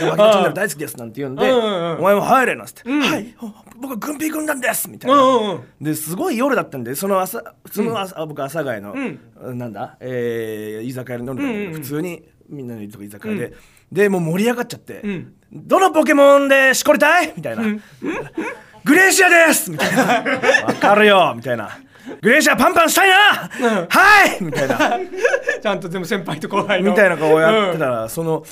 [0.00, 1.98] でも「秋チャンネル大好きです」なんて言うんで「うんうんうん。
[1.98, 3.00] お前も入れ」なんつって「ん。
[3.00, 5.18] はいお僕は軍ピー軍団です」みたいうん
[5.58, 5.60] な。
[5.80, 8.94] ですごい夜だったんでその朝その朝、僕阿佐ヶ谷の、
[9.42, 13.52] うなんだ、えー居酒屋で飲んで普通にみんなのいるとこ居酒屋で、
[13.92, 15.34] でもう盛り上がっちゃって、ん。
[15.52, 17.62] どのポケモンでしこりたいみたいな、
[18.84, 20.02] グレーシアですみたいな。
[20.66, 21.78] わかるよみたいな
[22.22, 23.16] グレーシアパンパンしたいな、
[23.88, 24.44] はい！
[24.44, 24.78] みたいな。
[25.62, 26.90] ちゃんと全部先輩と後輩の。
[26.90, 28.44] みたいな顔をやってたら、その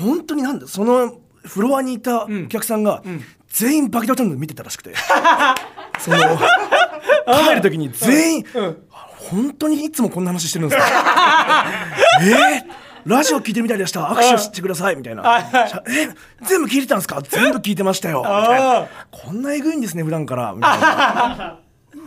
[0.00, 3.02] 本当になんだそのフロアにいたお客さんが、
[3.48, 4.94] 全員バキドーチャンネル見てたらしくて。
[5.98, 6.16] その
[7.48, 8.76] 帰る時に全員、うん。
[9.30, 11.66] 本当にいつもこんな話してるんですか？
[12.22, 14.00] えーラジオ聞いてるみたいでした。
[14.00, 14.96] 握手してください。
[14.96, 15.38] みたいな。
[15.88, 16.08] え
[16.44, 17.22] 全部聞いてたんですか？
[17.22, 18.18] 全部聞いてましたよ。
[18.18, 18.78] みたいな。
[18.80, 20.52] あこんなえぐいんですね普段から。
[20.52, 21.58] みたいな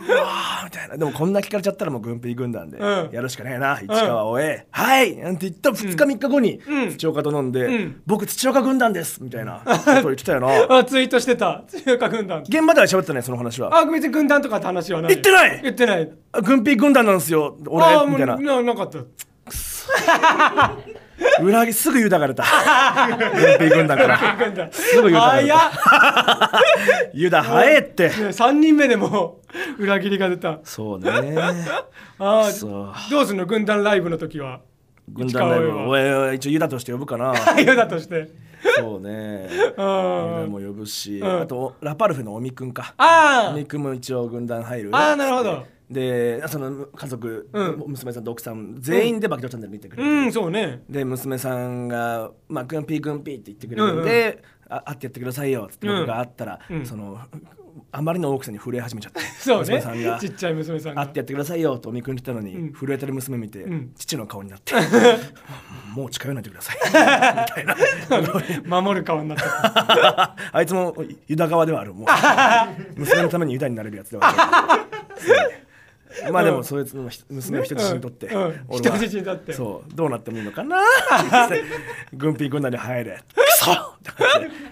[0.08, 0.96] うわーみたいな。
[0.96, 3.10] でもこんな聞かれちゃったらもう軍備軍団でうん。
[3.12, 4.66] やるしかねえな、市川をえ。
[4.70, 6.60] はいなんて言った2日3日後に
[6.96, 8.00] 土岡と飲んで、ん。
[8.06, 10.48] 僕土岡軍団ですみたいなことを言ってたよな。
[10.68, 11.64] ああツイートしてた。
[11.84, 12.40] 中華軍団。
[12.40, 13.76] 現場では喋ってないその話は。
[13.76, 15.14] あ別に軍団とかって話はない。
[15.14, 15.60] 言ってない。
[15.62, 16.10] 言ってない。
[16.32, 18.36] あ軍備軍団なんですよ俺みたいな。
[18.36, 18.98] ななかった
[21.42, 22.44] 裏切すぐ言うたかれた
[23.08, 24.36] 軍備軍団から。
[24.38, 25.70] 軍団すぐ言うたかれ早たっ。
[27.14, 28.08] 言うだ早えって。
[28.08, 29.40] ね3人目でも
[29.78, 30.60] う裏切りが出た。
[30.64, 31.10] そうね。
[32.18, 32.92] ああそう。
[33.10, 34.60] どうすんの軍団ライブの時は？
[35.08, 37.32] 軍団ライブ俺一応ユダとして呼ぶかな。
[37.56, 38.28] 言うだとして。
[38.76, 39.48] そうね。
[39.50, 41.40] ユあダも呼ぶし、うん。
[41.42, 42.94] あとラパルフェの尾身くんか。
[42.98, 44.90] あ尾身くんも一応軍団入る。
[44.92, 47.84] ああなるほどでその家族、うん。
[47.88, 50.82] 娘さんと奥さん全員でバキドーチャンネル見てくれうて、んそうね。
[50.88, 56.86] で娘さんが「まあ、グンピーグンピー」って言ってくれるんで「あ会ってやってくださいよ」ってうん僕が会ったら、うん。
[56.86, 57.18] その
[57.92, 59.20] あまりの大きさに震え始めちゃって。
[59.40, 59.64] そうね。
[59.64, 61.02] 娘さんがちっちゃい娘さんが。
[61.02, 62.72] 会ってやってくださいよと尾身くん言ったのに、うん。
[62.72, 63.90] 震えてる娘見て、ん。
[63.96, 64.74] 父の顔になって
[65.94, 66.78] もう近寄らないでください。
[66.86, 68.80] みたいな。
[68.80, 70.94] 守る顔になったあいつも
[71.26, 71.94] ユダ側ではある。
[71.94, 74.90] もう娘のためにユダになれるやつではある
[76.32, 78.28] まあでもそいつの娘を人質にとって、
[78.70, 80.78] 人質にとってそうどうなってもいいのかな
[82.12, 83.22] 軍備軍団に入れ
[83.60, 83.72] クソ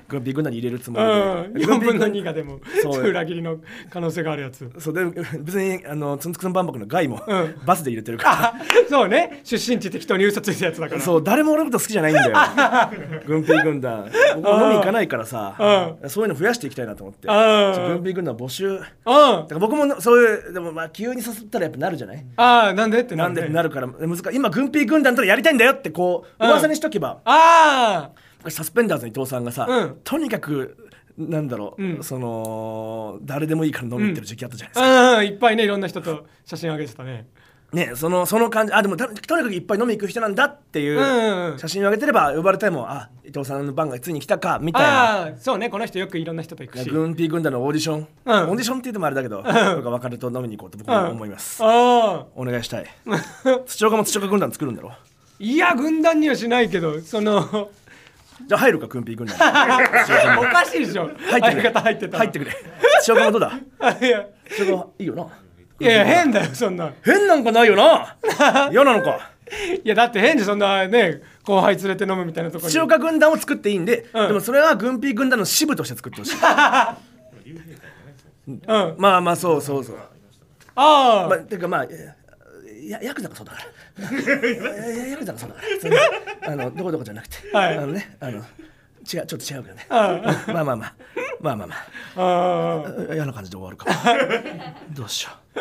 [0.09, 1.53] 軍備軍団に入れるつもうん。
[1.55, 2.61] りで、4分の2がでも
[3.05, 3.59] 裏切りの
[3.90, 4.70] 可能性があるやつ。
[4.79, 4.94] そう。
[4.94, 5.05] で
[5.40, 7.55] 別にあのツンツクツン万博のガイも、うん。
[7.66, 8.55] バスで入れてるか
[8.88, 9.40] そうね。
[9.44, 10.98] 出身地適当に嘘ついたやつだから。
[10.98, 12.37] らそう誰も俺のこと好きじゃないんだよ。
[13.27, 14.11] 軍備軍団。
[14.37, 15.96] 僕も飲み行かないからさ。
[16.06, 17.29] そういうの増やしていきたいなと思って。
[17.29, 18.67] 軍備軍団募集。
[18.67, 18.81] うん。
[18.81, 22.25] だから僕もそういうでもまあ急に誘ったらやっぱなるじゃない？
[22.37, 23.00] ああなんで？
[23.00, 23.87] ってななんでってなるから。
[23.87, 24.37] 難しい。
[24.37, 26.50] 今軍備軍団とやりたいんだよってこううん。
[26.50, 30.01] 噂にしとけば、あ昔サスペンダーズの伊藤さんがさ、うん。
[30.05, 30.77] とにかく
[31.19, 32.03] なんだろう、うん。
[32.05, 37.27] その誰でもいいから飲みに行ってる時期あったじゃないですか、あうんいっぱいねいろんな人と写真あげてたね。
[37.71, 41.59] ねそのその感じあでもたとにかくいっぱい飲み行く人なんだっていうんうんううん。
[41.59, 44.89] 写真を上げてれば呼ばれてもあ伊藤さんの番がついに来たかみたいな。
[44.89, 46.89] ああそうねこの人よくいろんな人と行くし。
[46.89, 48.05] 軍 P 軍団のオーディション、うん。
[48.05, 52.87] オーディションって言ってもあれだけど、僕が分かると飲みに行こうと僕も思います、ああお願いしたい。
[53.67, 54.93] 土岡も土岡軍団作るんだろ
[55.41, 57.71] いや軍団にはしないけどその
[58.49, 61.71] じゃあ入るか軍 P 軍団おかしいでしょ入ってくれ。
[61.71, 62.57] 入ってたら入ってくれ。
[63.03, 63.53] 土岡もどうだ？
[63.79, 64.09] あい。
[64.09, 64.27] や
[64.57, 65.29] 土岡いいよな。
[65.81, 66.90] いやいや変だよそんな。
[67.05, 68.17] 変なんかないよな。
[68.73, 69.33] 嫌なのか。
[69.85, 72.73] いやだって変じゃんそんなね後輩連れて飲むみたいなところに。
[72.73, 74.29] 土岡軍団を作っていいんで、うん。
[74.29, 76.37] でもそれは軍 P 軍団の支部として作ってほしい。
[78.49, 78.63] うん。
[78.67, 79.96] あまあまあそうそうそう。
[80.75, 82.15] あ、まあ、てかまあえ
[82.88, 83.65] やヤクザがそうだから
[83.99, 88.44] やヤクザがそうだからそのあのどこどこじゃなくて、はいあのねあの違う
[89.05, 90.94] ちょっと違うけどねあまあまあまあ
[91.40, 91.75] まあまあま
[92.17, 93.87] あああ嫌な感じで終わるか
[94.90, 95.59] どうしよう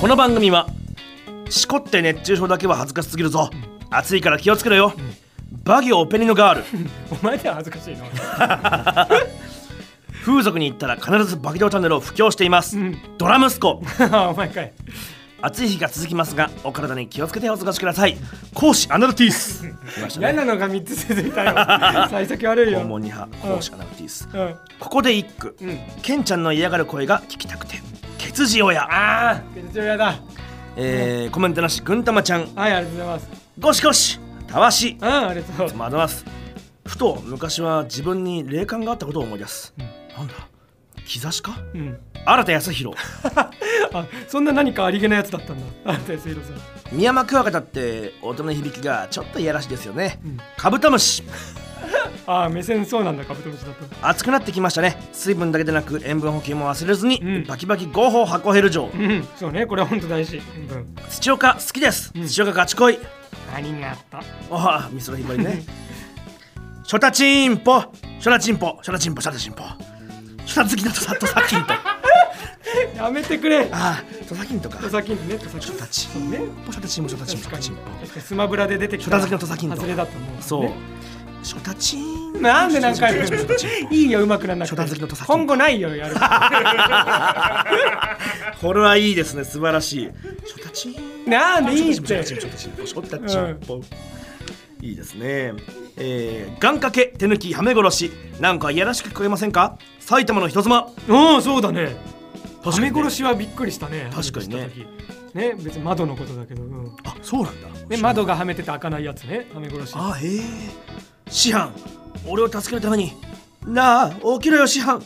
[0.00, 0.66] この番組は
[1.48, 3.50] しこって熱中症だけは恥ずかしすぎるぞ
[3.88, 4.92] 暑いから気をつけろよ、
[5.64, 6.64] バギオオペニのガール。
[7.22, 8.06] お前では恥ずかしいの？
[10.24, 12.76] 風俗に行ったら必ずバギドチャンネルを布教しています、
[13.18, 13.82] ドラ息子。
[14.10, 14.72] あ お前かい。
[15.44, 18.16] 暑い日が続きますがお体に気をつけてお過ごしください。
[18.54, 19.64] 講師アナルティース。
[20.20, 21.50] ねなのが3つ続いたよ。
[22.08, 22.78] 幸先悪いよ。
[22.78, 24.28] 訪問に派講師アナルティース。
[24.32, 24.54] うん。
[24.78, 25.78] ここで一句、うん。
[26.02, 27.82] ケンちゃんの嫌がる声が聞きたくて。
[28.18, 30.14] ケツジ親ああ血中嫌だ。
[30.76, 32.46] えーコメントなしぐんたまちゃん。
[32.54, 33.28] はいありがとうございます。
[33.58, 34.20] ゴシゴシ
[34.52, 34.96] たわし。
[35.00, 35.78] うんありがとう。
[35.78, 36.24] 惑わす。
[36.86, 40.34] ふと昔は自分に霊感があったことを思い出す、なんだ？
[41.06, 41.56] 兆しか？
[41.74, 41.98] うん。
[42.24, 42.96] 新田康弘。
[43.94, 45.92] あそんな何かありげなやつだったんだ。
[45.92, 46.56] あんたすいません。
[46.92, 50.38] 宮山クワガタって音の響きがちょっといやらしいですよね、ん。
[50.56, 51.22] カブトムシ。
[52.26, 54.06] ああ目線そうなんだカブトムシだと。
[54.08, 54.96] 暑くなってきましたね。
[55.12, 57.44] 水分だけでなく塩分補給も忘れずに、うん。
[57.44, 59.26] バキバキ合法箱ヘル城うん。
[59.36, 59.66] そうね。
[59.66, 60.36] これは本当大事。
[60.36, 60.40] う
[60.74, 60.94] ん。
[61.10, 62.98] 土岡好きです、土岡ガチ恋
[63.54, 64.20] ありがとう。
[64.56, 65.62] ああ美空ひばり ね。
[66.84, 67.80] ショタチンポ。
[68.20, 68.78] ショタチンポ。
[68.82, 69.64] ショタチンポショタチンポ。
[70.46, 71.72] ショタ好きなトサトサキント
[72.96, 73.68] やめてくれ。
[73.72, 74.78] ああトサキントか。
[74.78, 76.10] 土佐金ね土佐金ショタチン
[76.66, 76.72] ポ。
[76.72, 78.20] ショタチンポショタチンポショタチンポ。
[78.20, 79.18] スマブラで出てきた。
[79.18, 79.76] 初太好きの土佐金と。
[79.76, 80.74] 外れだったもんそう、ね
[81.42, 83.24] ショタチンなんで何回も
[83.90, 84.82] いいようまくなんなくて。
[85.26, 86.14] 今後ないよやる
[88.60, 89.44] これはいいですね。
[89.44, 90.10] 素晴らしい。
[90.46, 92.24] ショタチンなんでいいって。
[92.24, 93.80] ショタチンポショタチンポショタチンポ
[94.82, 95.52] いいですね
[95.96, 101.94] えー、願掛け手抜きはめ殺しなんかいやらしく聞こえませんか埼玉の人妻おおそうだね
[102.64, 104.70] はめ殺しはびっくりしたね確かにね
[105.34, 110.40] ね別に窓のことだけど、うんあそうなんだね、窓がはめてて開かないやつねはめ殺しあへえ
[111.32, 111.72] 師範
[112.28, 113.14] 俺を助けるために。
[113.66, 115.02] なあ起きろよ師範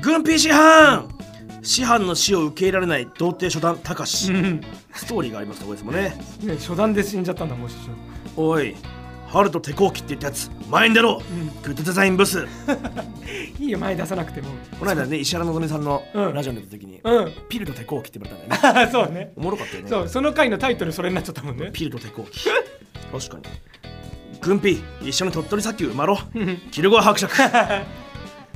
[0.00, 1.08] 軍備師範
[1.62, 4.60] 師範の死を受け入れられない童貞初段高志うん。
[4.94, 6.16] ストーリーがありますとこですもんね。
[6.42, 7.90] ね初段で死んじゃったんだもう師匠
[8.36, 8.76] おい
[9.26, 10.50] 春と手こうきって言ったやつ。
[10.70, 11.18] 前に出ろ、ん。
[11.64, 12.46] グッドデザインブス。
[13.58, 14.50] いいよ前出さなくても。
[14.78, 16.32] この間ね石原のぞみさんのうん。
[16.32, 17.32] ラジオに出た時に、うん。
[17.48, 18.92] ピルと手こうきって言われたんだよね。
[18.92, 19.32] そうね。
[19.34, 19.88] おもろかったよね。
[19.88, 21.70] そうその回のタイトルそれになっちゃったもんね。
[21.72, 22.44] ピルと手こうき。
[23.10, 23.42] 確かに
[24.46, 26.70] 軍備一緒に鳥取砂丘埋まろう。
[26.70, 27.32] キルゴア伯爵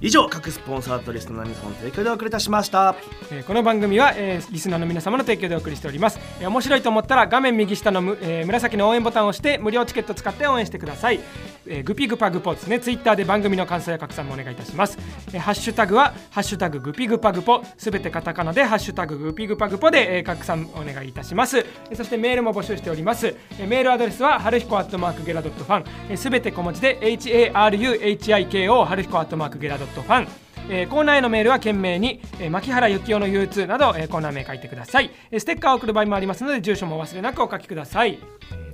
[0.02, 2.96] 以上各スポンサーとリストの皆様の提供でお送りいたしました。
[3.30, 11.20] えーこの番組は、えーリスナーの皆様の提供でお送りしております、えー面白いと思ったら画面右下のむ、えー紫の応援ボタンを押して無料チケット使って応援してください、
[11.66, 12.80] えーグピグパグポですね。
[12.80, 14.96] ツイッターで番組の感想や拡散もお願いいたします、
[15.34, 17.62] えーハッシュタグはハッシュタググピグパグポ。
[17.76, 26.16] すべてカタカナでハッシュタググピグパグポで、えー拡散お願いいたします、えーそしてメールも募集しております、えーメールアドレスははるひこアットマークゲラドットファン。
[26.16, 30.28] すべて小文字で HARUHIKO はるひこアットマークゲラドットファン。
[30.68, 38.18] えーコーナーへのメールは懸命に、えー、牧原幸雄の U2 など、えーコーナー名書いてください、えーステッカーを送る場合もありますので住所もお忘れなくお書きください。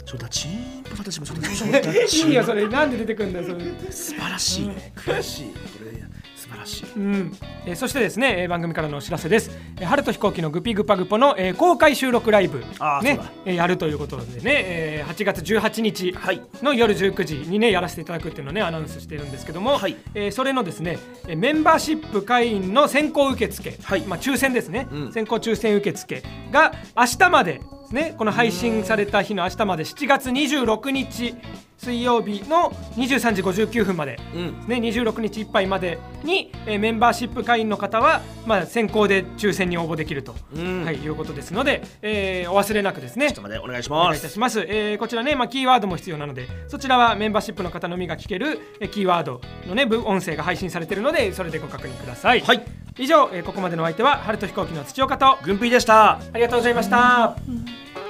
[0.07, 7.37] ちょっとチンポタタチもちょっとちょっといいよそれなんで出てくるんだよそれ素晴らしいね悔しいこれ素晴らしいうん
[7.67, 9.51] えーそしてですね、えー番組からのお知らせです。
[9.79, 27.61] えー春と飛行機のグピグパグポの、えー公開収録ライブねあーそうだ、えーやるということでね、えー8月18日はいの夜19時にねやらせていただくっていうのをねアナウンスしてるんですけども、はいえーそれのですねえーメンバーシップ会員の先行受付、はいまあ抽選ですね、うん先行抽選受付が明日まで
[27.95, 31.35] ねこの配信された日の明日まで7月26日。
[31.79, 34.69] 水曜日の23時59分まで、うん。
[34.69, 40.85] ね、26日いっぱいまでに、えーメンバーシップ会員の方は、まあ、先行で抽選に応募できると、うん。
[40.85, 43.29] はい、いうことですので、えーお忘れなくですね。
[43.29, 52.65] ちょっと待ってお願いしお願ますいいたします、えーこちらね、まあ、キーワードも必要なのでそちらはメンバーシップの方のみが聞ける、えーキーワードのねぶ音声が配信されているのでそれでご確認ください、はい。
[52.99, 56.13] 以上、えーここまでのお相手は春と飛行機の土岡と軍ピーでした。
[56.13, 57.37] ありがとうございました。
[57.49, 58.06] うん